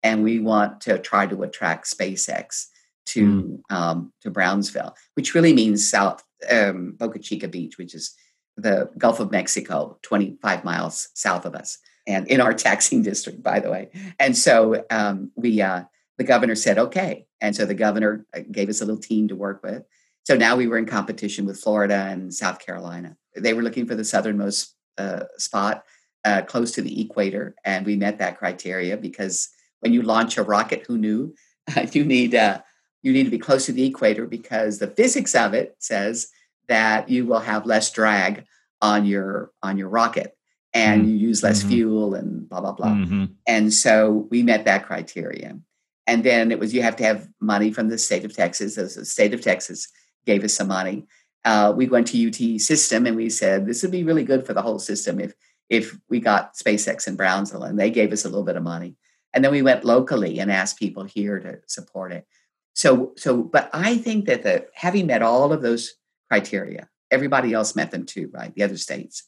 [0.02, 2.66] and we want to try to attract SpaceX
[3.06, 3.74] to mm.
[3.74, 8.14] um, to Brownsville, which really means South um, Boca Chica Beach, which is
[8.56, 13.60] the Gulf of Mexico, 25 miles south of us, and in our taxing district, by
[13.60, 13.90] the way.
[14.18, 15.84] And so um, we, uh,
[16.18, 17.26] the governor said, okay.
[17.40, 19.84] And so the governor uh, gave us a little team to work with.
[20.24, 23.16] So now we were in competition with Florida and South Carolina.
[23.36, 25.84] They were looking for the southernmost uh, spot
[26.24, 29.48] uh, close to the equator, and we met that criteria because
[29.80, 31.34] when you launch a rocket, who knew?
[31.92, 32.60] you need uh,
[33.02, 36.28] you need to be close to the equator because the physics of it says
[36.68, 38.44] that you will have less drag
[38.82, 40.36] on your on your rocket
[40.72, 41.10] and mm-hmm.
[41.10, 41.70] you use less mm-hmm.
[41.70, 43.24] fuel and blah blah blah mm-hmm.
[43.46, 45.58] and so we met that criteria
[46.06, 48.94] and then it was you have to have money from the state of texas as
[48.94, 49.88] the state of texas
[50.26, 51.06] gave us some money
[51.46, 54.52] uh, we went to ut system and we said this would be really good for
[54.52, 55.34] the whole system if
[55.68, 58.96] if we got spacex and brownsville and they gave us a little bit of money
[59.32, 62.26] and then we went locally and asked people here to support it
[62.74, 65.94] so, so, but I think that the having met all of those
[66.28, 68.54] criteria, everybody else met them too, right?
[68.54, 69.24] The other states.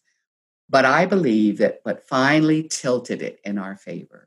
[0.72, 4.26] But I believe that what finally tilted it in our favor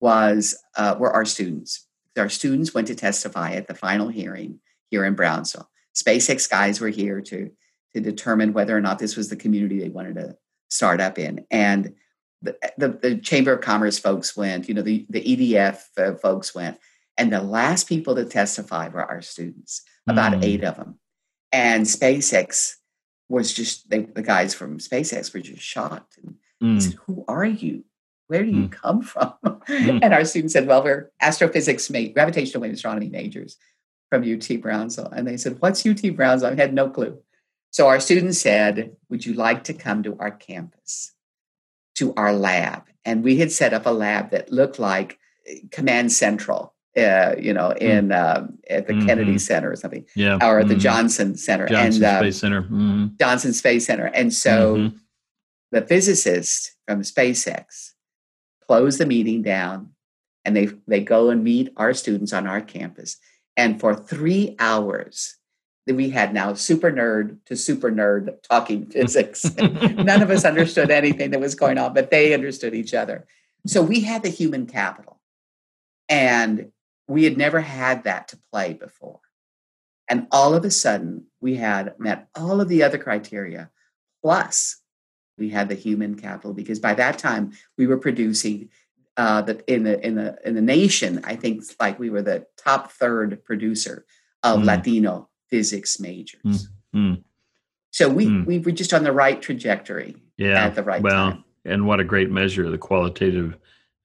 [0.00, 1.86] was uh, were our students.
[2.18, 4.58] Our students went to testify at the final hearing
[4.90, 5.70] here in Brownsville.
[5.94, 7.50] SpaceX guys were here to
[7.94, 10.36] to determine whether or not this was the community they wanted to
[10.68, 11.94] start up in, and
[12.42, 14.68] the, the, the Chamber of Commerce folks went.
[14.68, 16.78] You know, the the EDF uh, folks went
[17.16, 20.44] and the last people to testify were our students, about mm.
[20.44, 20.98] eight of them.
[21.52, 22.74] And SpaceX
[23.28, 26.18] was just, they, the guys from SpaceX were just shocked.
[26.18, 26.82] And mm.
[26.82, 27.84] said, Who are you?
[28.28, 28.72] Where do you mm.
[28.72, 29.34] come from?
[29.42, 30.00] Mm.
[30.02, 33.56] and our students said, Well, we're astrophysics, ma- gravitational wave astronomy majors
[34.10, 35.10] from UT Brownsville.
[35.10, 36.52] And they said, What's UT Brownsville?
[36.52, 37.18] I had no clue.
[37.70, 41.12] So our students said, Would you like to come to our campus,
[41.96, 42.84] to our lab?
[43.04, 45.18] And we had set up a lab that looked like
[45.48, 47.84] eh, Command Central uh, you know, hmm.
[47.84, 49.06] in uh, at the mm-hmm.
[49.06, 50.80] Kennedy Center or something, yeah, or at the mm-hmm.
[50.80, 53.06] Johnson Center, Johnson and, uh, Space Center, mm-hmm.
[53.20, 54.96] Johnson Space Center, and so mm-hmm.
[55.72, 57.92] the physicists from SpaceX
[58.66, 59.90] close the meeting down,
[60.44, 63.18] and they they go and meet our students on our campus,
[63.56, 65.36] and for three hours.
[65.88, 69.44] We had now super nerd to super nerd talking physics.
[69.56, 73.24] None of us understood anything that was going on, but they understood each other.
[73.68, 75.20] So we had the human capital.
[76.08, 76.72] And
[77.08, 79.20] we had never had that to play before.
[80.08, 83.70] And all of a sudden, we had met all of the other criteria,
[84.22, 84.80] plus
[85.38, 88.70] we had the human capital because by that time we were producing
[89.16, 91.22] uh, the, in the in the in the nation.
[91.24, 94.04] I think like we were the top third producer
[94.42, 94.64] of mm.
[94.64, 96.40] Latino physics majors.
[96.44, 96.68] Mm.
[96.94, 97.22] Mm.
[97.90, 98.46] So we mm.
[98.46, 100.64] we were just on the right trajectory yeah.
[100.64, 101.44] at the right well, time.
[101.64, 103.56] And what a great measure of the qualitative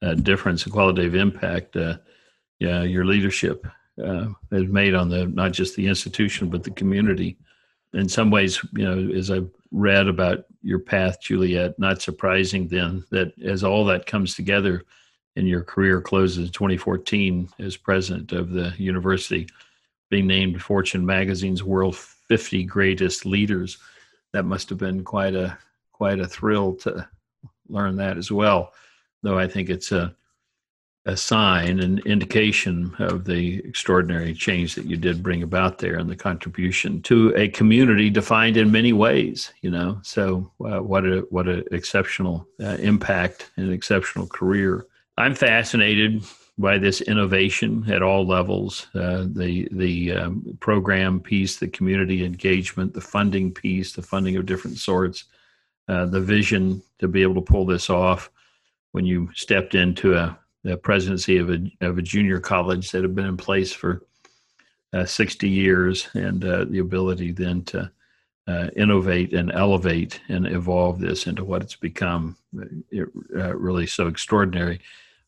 [0.01, 1.75] uh, difference, the qualitative impact.
[1.75, 1.97] Uh,
[2.61, 3.65] yeah, your leadership
[4.01, 7.35] uh, has made on the not just the institution but the community.
[7.93, 13.03] In some ways, you know, as I've read about your path, Juliet, not surprising then
[13.09, 14.83] that as all that comes together
[15.35, 19.49] and your career closes in 2014 as president of the university,
[20.11, 23.79] being named Fortune magazine's world 50 greatest leaders,
[24.33, 25.57] that must have been quite a
[25.93, 27.09] quite a thrill to
[27.69, 28.71] learn that as well.
[29.23, 30.15] Though I think it's a
[31.05, 36.09] a sign, an indication of the extraordinary change that you did bring about there and
[36.09, 39.51] the contribution to a community defined in many ways.
[39.61, 44.85] You know, so uh, what a what an exceptional uh, impact and exceptional career.
[45.17, 46.23] I'm fascinated
[46.57, 52.93] by this innovation at all levels uh, the the um, program piece, the community engagement,
[52.93, 55.23] the funding piece, the funding of different sorts,
[55.87, 58.29] uh, the vision to be able to pull this off.
[58.91, 63.15] When you stepped into a the presidency of a of a junior college that had
[63.15, 64.03] been in place for
[64.93, 67.91] uh, 60 years, and uh, the ability then to
[68.47, 72.35] uh, innovate and elevate and evolve this into what it's become
[72.91, 74.79] it, uh, really so extraordinary.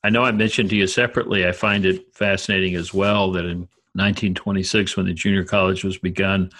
[0.03, 3.59] I know I mentioned to you separately, I find it fascinating as well that in
[3.95, 6.51] 1926, when the junior college was begun,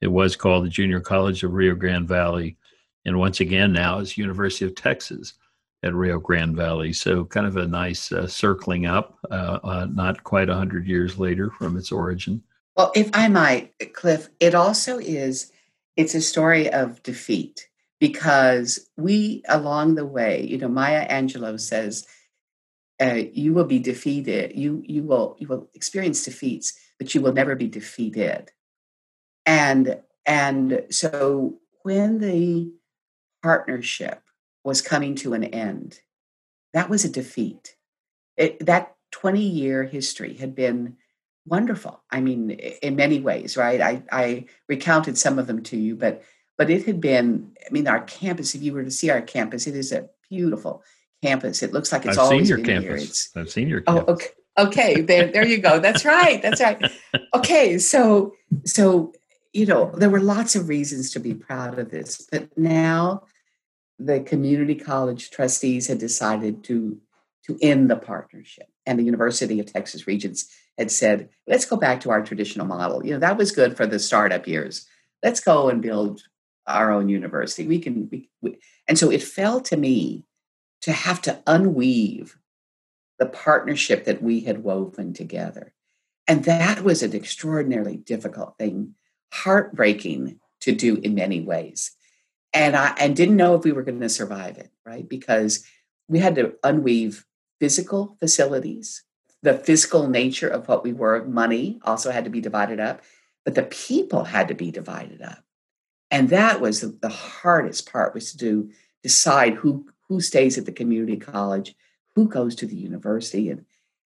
[0.00, 2.56] it was called the Junior College of Rio Grande Valley.
[3.04, 5.34] And once again, now is University of Texas
[5.82, 6.92] at Rio Grande Valley.
[6.92, 11.50] So, kind of a nice uh, circling up, uh, uh, not quite 100 years later
[11.58, 12.42] from its origin.
[12.76, 15.52] Well, if I might, Cliff, it also is
[15.96, 17.68] it's a story of defeat
[18.00, 22.04] because we along the way you know maya angelou says
[23.00, 27.32] uh, you will be defeated you you will you will experience defeats but you will
[27.32, 28.50] never be defeated
[29.46, 32.72] and and so when the
[33.42, 34.22] partnership
[34.64, 36.00] was coming to an end
[36.72, 37.76] that was a defeat
[38.36, 40.96] it, that 20 year history had been
[41.46, 42.02] wonderful.
[42.10, 43.80] I mean, in many ways, right?
[43.80, 46.22] I, I recounted some of them to you, but
[46.58, 47.52] but it had been.
[47.66, 48.54] I mean, our campus.
[48.54, 50.82] If you were to see our campus, it is a beautiful
[51.22, 51.62] campus.
[51.62, 52.86] It looks like it's I've always seen your been campus.
[52.86, 52.96] here.
[52.96, 54.14] It's, I've seen your oh, campus.
[54.14, 54.26] okay.
[54.58, 55.80] Okay, there, there you go.
[55.80, 56.42] That's right.
[56.42, 56.78] That's right.
[57.34, 58.34] Okay, so,
[58.66, 59.14] so
[59.54, 63.22] you know, there were lots of reasons to be proud of this, but now
[64.04, 67.00] the community college trustees had decided to
[67.46, 70.46] to end the partnership, and the University of Texas Regents
[70.78, 73.04] had said, let's go back to our traditional model.
[73.04, 74.86] You know, that was good for the startup years.
[75.24, 76.22] Let's go and build
[76.68, 77.66] our own university.
[77.66, 78.58] We can, we, we.
[78.86, 80.24] and so it fell to me
[80.82, 82.36] to have to unweave
[83.18, 85.74] the partnership that we had woven together.
[86.28, 88.94] And that was an extraordinarily difficult thing,
[89.32, 91.92] heartbreaking to do in many ways.
[92.54, 95.08] And I and didn't know if we were going to survive it, right?
[95.08, 95.64] Because
[96.08, 97.24] we had to unweave
[97.60, 99.04] physical facilities
[99.42, 103.02] the physical nature of what we were, money also had to be divided up,
[103.44, 105.44] but the people had to be divided up.
[106.10, 108.70] And that was the hardest part was to do,
[109.02, 111.74] decide who who stays at the community college,
[112.14, 113.64] who goes to the university, and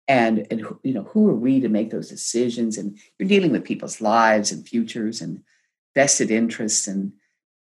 [0.09, 2.77] and and you know who are we to make those decisions?
[2.77, 5.43] And you're dealing with people's lives and futures and
[5.95, 7.13] vested interests, and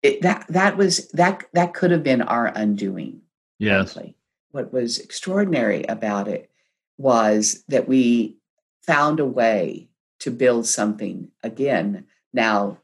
[0.02, 3.22] it, that that was that that could have been our undoing.
[3.58, 3.94] Yes.
[3.94, 4.16] Frankly.
[4.52, 6.50] What was extraordinary about it
[6.98, 8.38] was that we
[8.82, 9.90] found a way
[10.20, 12.80] to build something again now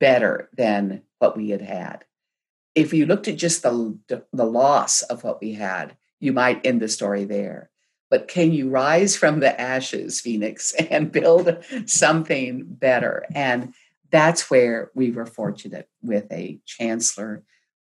[0.00, 2.04] better than what we had had.
[2.74, 3.96] If you looked at just the,
[4.32, 7.70] the loss of what we had, you might end the story there.
[8.10, 13.24] But can you rise from the ashes, Phoenix, and build something better?
[13.34, 13.72] And
[14.14, 17.42] that's where we were fortunate with a chancellor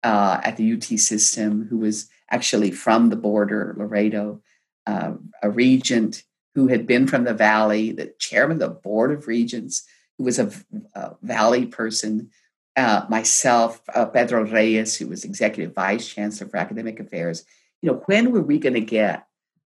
[0.01, 4.41] uh, at the UT system who was actually from the border, Laredo,
[4.87, 5.11] uh,
[5.43, 9.83] a regent who had been from the valley, the chairman of the board of regents,
[10.17, 10.49] who was a,
[10.93, 12.29] a valley person,
[12.77, 17.43] uh, myself, uh, Pedro Reyes, who was executive vice chancellor for academic affairs.
[17.81, 19.27] You know, when were we going to get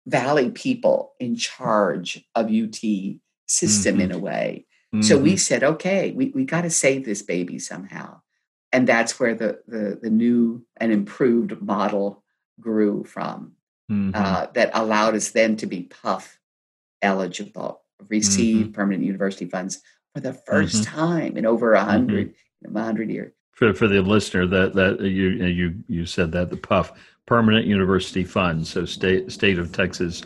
[0.06, 2.76] valley people in charge of UT
[3.48, 4.02] system mm-hmm.
[4.02, 4.66] in a way?
[4.96, 5.02] Mm-hmm.
[5.02, 5.38] So we mm-hmm.
[5.38, 8.22] said, okay, we, we got to save this baby somehow.
[8.72, 12.24] And that's where the, the, the new and improved model
[12.60, 13.54] grew from
[13.91, 14.12] mm-hmm.
[14.14, 16.39] uh, that allowed us then to be PUF
[17.02, 18.74] eligible, receive mm-hmm.
[18.74, 19.82] permanent university funds
[20.14, 20.96] for the 1st mm-hmm.
[20.96, 22.74] time in over a 100 mm-hmm.
[22.74, 23.34] 100 years.
[23.52, 26.91] For, for the listener, that that you you you said that the PUF
[27.26, 30.24] permanent university fund, so state state of Texas,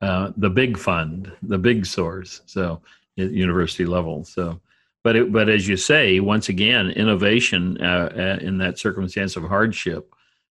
[0.00, 2.80] uh, the big fund, the big source, so
[3.18, 4.24] at university level.
[4.24, 4.60] So,
[5.02, 9.44] but it, but as you say, once again, innovation uh, uh in that circumstance of
[9.44, 10.14] hardship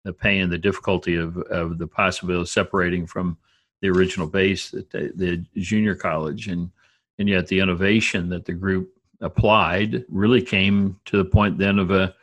[0.04, 3.36] the pain the difficulty of, of the possibility of separating from
[3.82, 6.70] the original base the, the junior college and
[7.18, 8.90] and yet the innovation that the group
[9.20, 12.14] applied really came to the point then of a,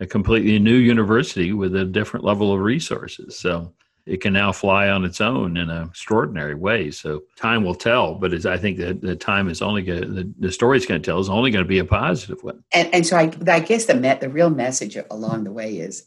[0.00, 3.72] a completely new university with a different level of resources so
[4.06, 6.90] it can now fly on its own in an extraordinary way.
[6.90, 10.52] So time will tell, but I think that the time is only going the, the
[10.52, 12.62] story is going to tell is only going to be a positive one.
[12.72, 16.04] And, and so I, I guess the met, the real message along the way is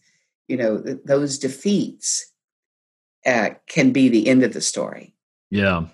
[0.49, 2.33] you know, th- those defeats
[3.25, 5.13] uh, can be the end of the story.
[5.49, 5.85] Yeah.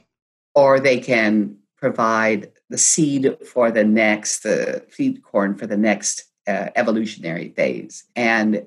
[0.56, 6.24] Or they can provide the seed for the next, the seed corn for the next
[6.48, 8.06] uh, evolutionary phase.
[8.16, 8.66] And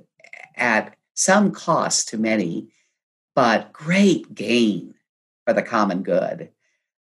[0.55, 2.68] at some cost to many,
[3.39, 4.95] but great gain
[5.47, 6.49] for the common good,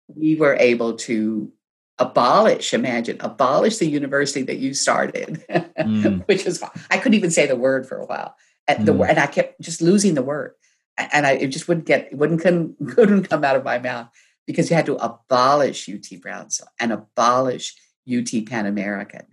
[0.08, 1.52] we were able to
[1.98, 6.26] abolish, imagine, abolish the university that you started, mm.
[6.28, 8.34] which is, I couldn't even say the word for a while
[8.66, 9.06] and the mm.
[9.06, 10.54] and I kept just losing the word,
[10.96, 14.08] and I it just wouldn't get it wouldn't come couldn't come out of my mouth
[14.46, 17.76] because you had to abolish UT Brownsville and abolish
[18.10, 19.26] UT Pan American.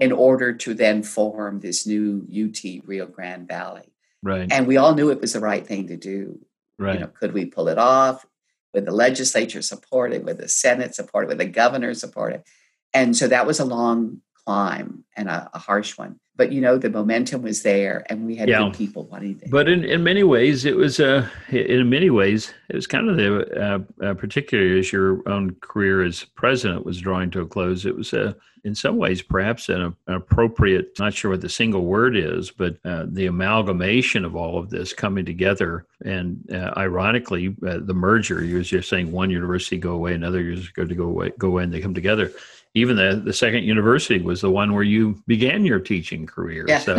[0.00, 3.95] in order to then form this new UT Rio Grande Valley.
[4.26, 4.50] Right.
[4.50, 6.40] And we all knew it was the right thing to do.
[6.78, 6.94] Right.
[6.94, 8.26] You know, could we pull it off?
[8.74, 10.24] Would the legislature support it?
[10.24, 11.28] Would the Senate support it?
[11.28, 12.44] Would the governor support it?
[12.92, 16.18] And so that was a long climb and a, a harsh one.
[16.36, 18.58] But you know, the momentum was there, and we had yeah.
[18.58, 19.48] good people wanting to.
[19.48, 23.16] But in, in many ways, it was uh, in many ways it was kind of
[23.16, 27.86] the uh, uh, particularly as your own career as president was drawing to a close.
[27.86, 28.34] It was uh,
[28.64, 30.98] in some ways perhaps an, an, appropriate.
[30.98, 34.92] Not sure what the single word is, but uh, the amalgamation of all of this
[34.92, 38.44] coming together, and uh, ironically, uh, the merger.
[38.44, 41.48] You was just saying one university go away, another university go to go away, go
[41.48, 42.30] away, and they come together
[42.76, 46.66] even the, the second university was the one where you began your teaching career.
[46.68, 46.80] Yeah.
[46.80, 46.96] So,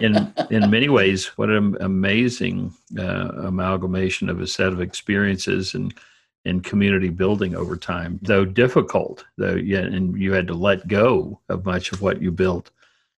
[0.00, 5.92] in in many ways, what an amazing uh, amalgamation of a set of experiences and
[6.44, 8.20] and community building over time.
[8.22, 12.30] Though difficult, though, yeah, and you had to let go of much of what you
[12.30, 12.70] built.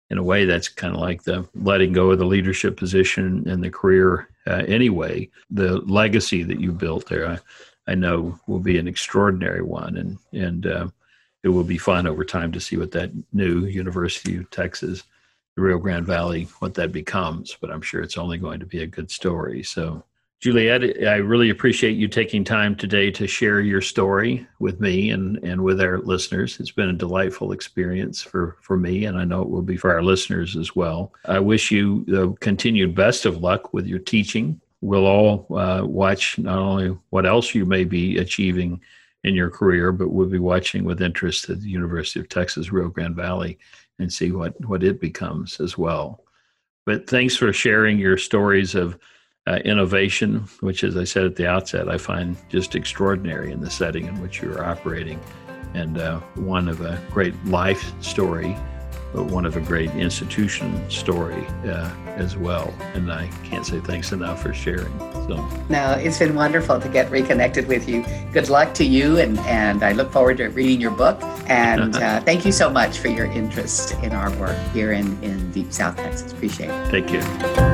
[0.09, 3.63] In a way, that's kind of like the letting go of the leadership position and
[3.63, 4.31] the career.
[4.47, 7.39] Uh, anyway, the legacy that you built there, I,
[7.87, 10.89] I know, will be an extraordinary one, and and uh,
[11.45, 15.05] it will be fun over time to see what that new University of Texas,
[15.55, 17.57] the Rio Grande Valley, what that becomes.
[17.61, 19.63] But I'm sure it's only going to be a good story.
[19.63, 20.03] So,
[20.41, 25.37] Juliet, I really appreciate you taking time today to share your story with me and,
[25.45, 26.59] and with our listeners.
[26.61, 29.93] It's been a delightful experience for, for me, and I know it will be for
[29.93, 31.13] our listeners as well.
[31.27, 34.61] I wish you the continued best of luck with your teaching.
[34.81, 38.81] We'll all uh, watch not only what else you may be achieving
[39.25, 42.89] in your career, but we'll be watching with interest at the University of Texas Rio
[42.89, 43.59] Grande Valley
[43.99, 46.25] and see what what it becomes as well.
[46.87, 48.99] But thanks for sharing your stories of
[49.47, 53.71] uh, innovation, which, as I said at the outset, I find just extraordinary in the
[53.71, 55.21] setting in which you're operating,
[55.75, 58.57] and uh, one of a great life story
[59.15, 62.75] but one of a great institution story uh, as well.
[62.95, 64.99] And I can't say thanks enough for sharing.
[65.29, 68.05] So no, it's been wonderful to get reconnected with you.
[68.33, 71.23] Good luck to you, and and I look forward to reading your book.
[71.47, 75.51] And uh, thank you so much for your interest in our work here in in
[75.53, 76.33] Deep South Texas.
[76.33, 76.91] Appreciate it.
[76.91, 77.74] Thank you.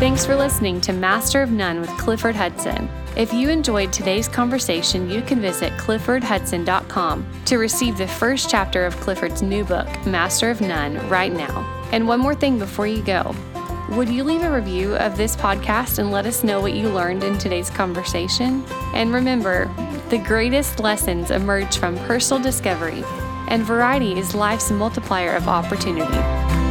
[0.00, 2.88] Thanks for listening to Master of None with Clifford Hudson.
[3.18, 8.96] If you enjoyed today's conversation, you can visit cliffordhudson.com to receive the first chapter of
[8.96, 11.84] Clifford's new book, Master of None, right now.
[11.92, 13.36] And one more thing before you go.
[13.90, 17.22] Would you leave a review of this podcast and let us know what you learned
[17.22, 18.64] in today's conversation?
[18.94, 19.66] And remember,
[20.08, 23.04] the greatest lessons emerge from personal discovery,
[23.48, 26.69] and variety is life's multiplier of opportunity.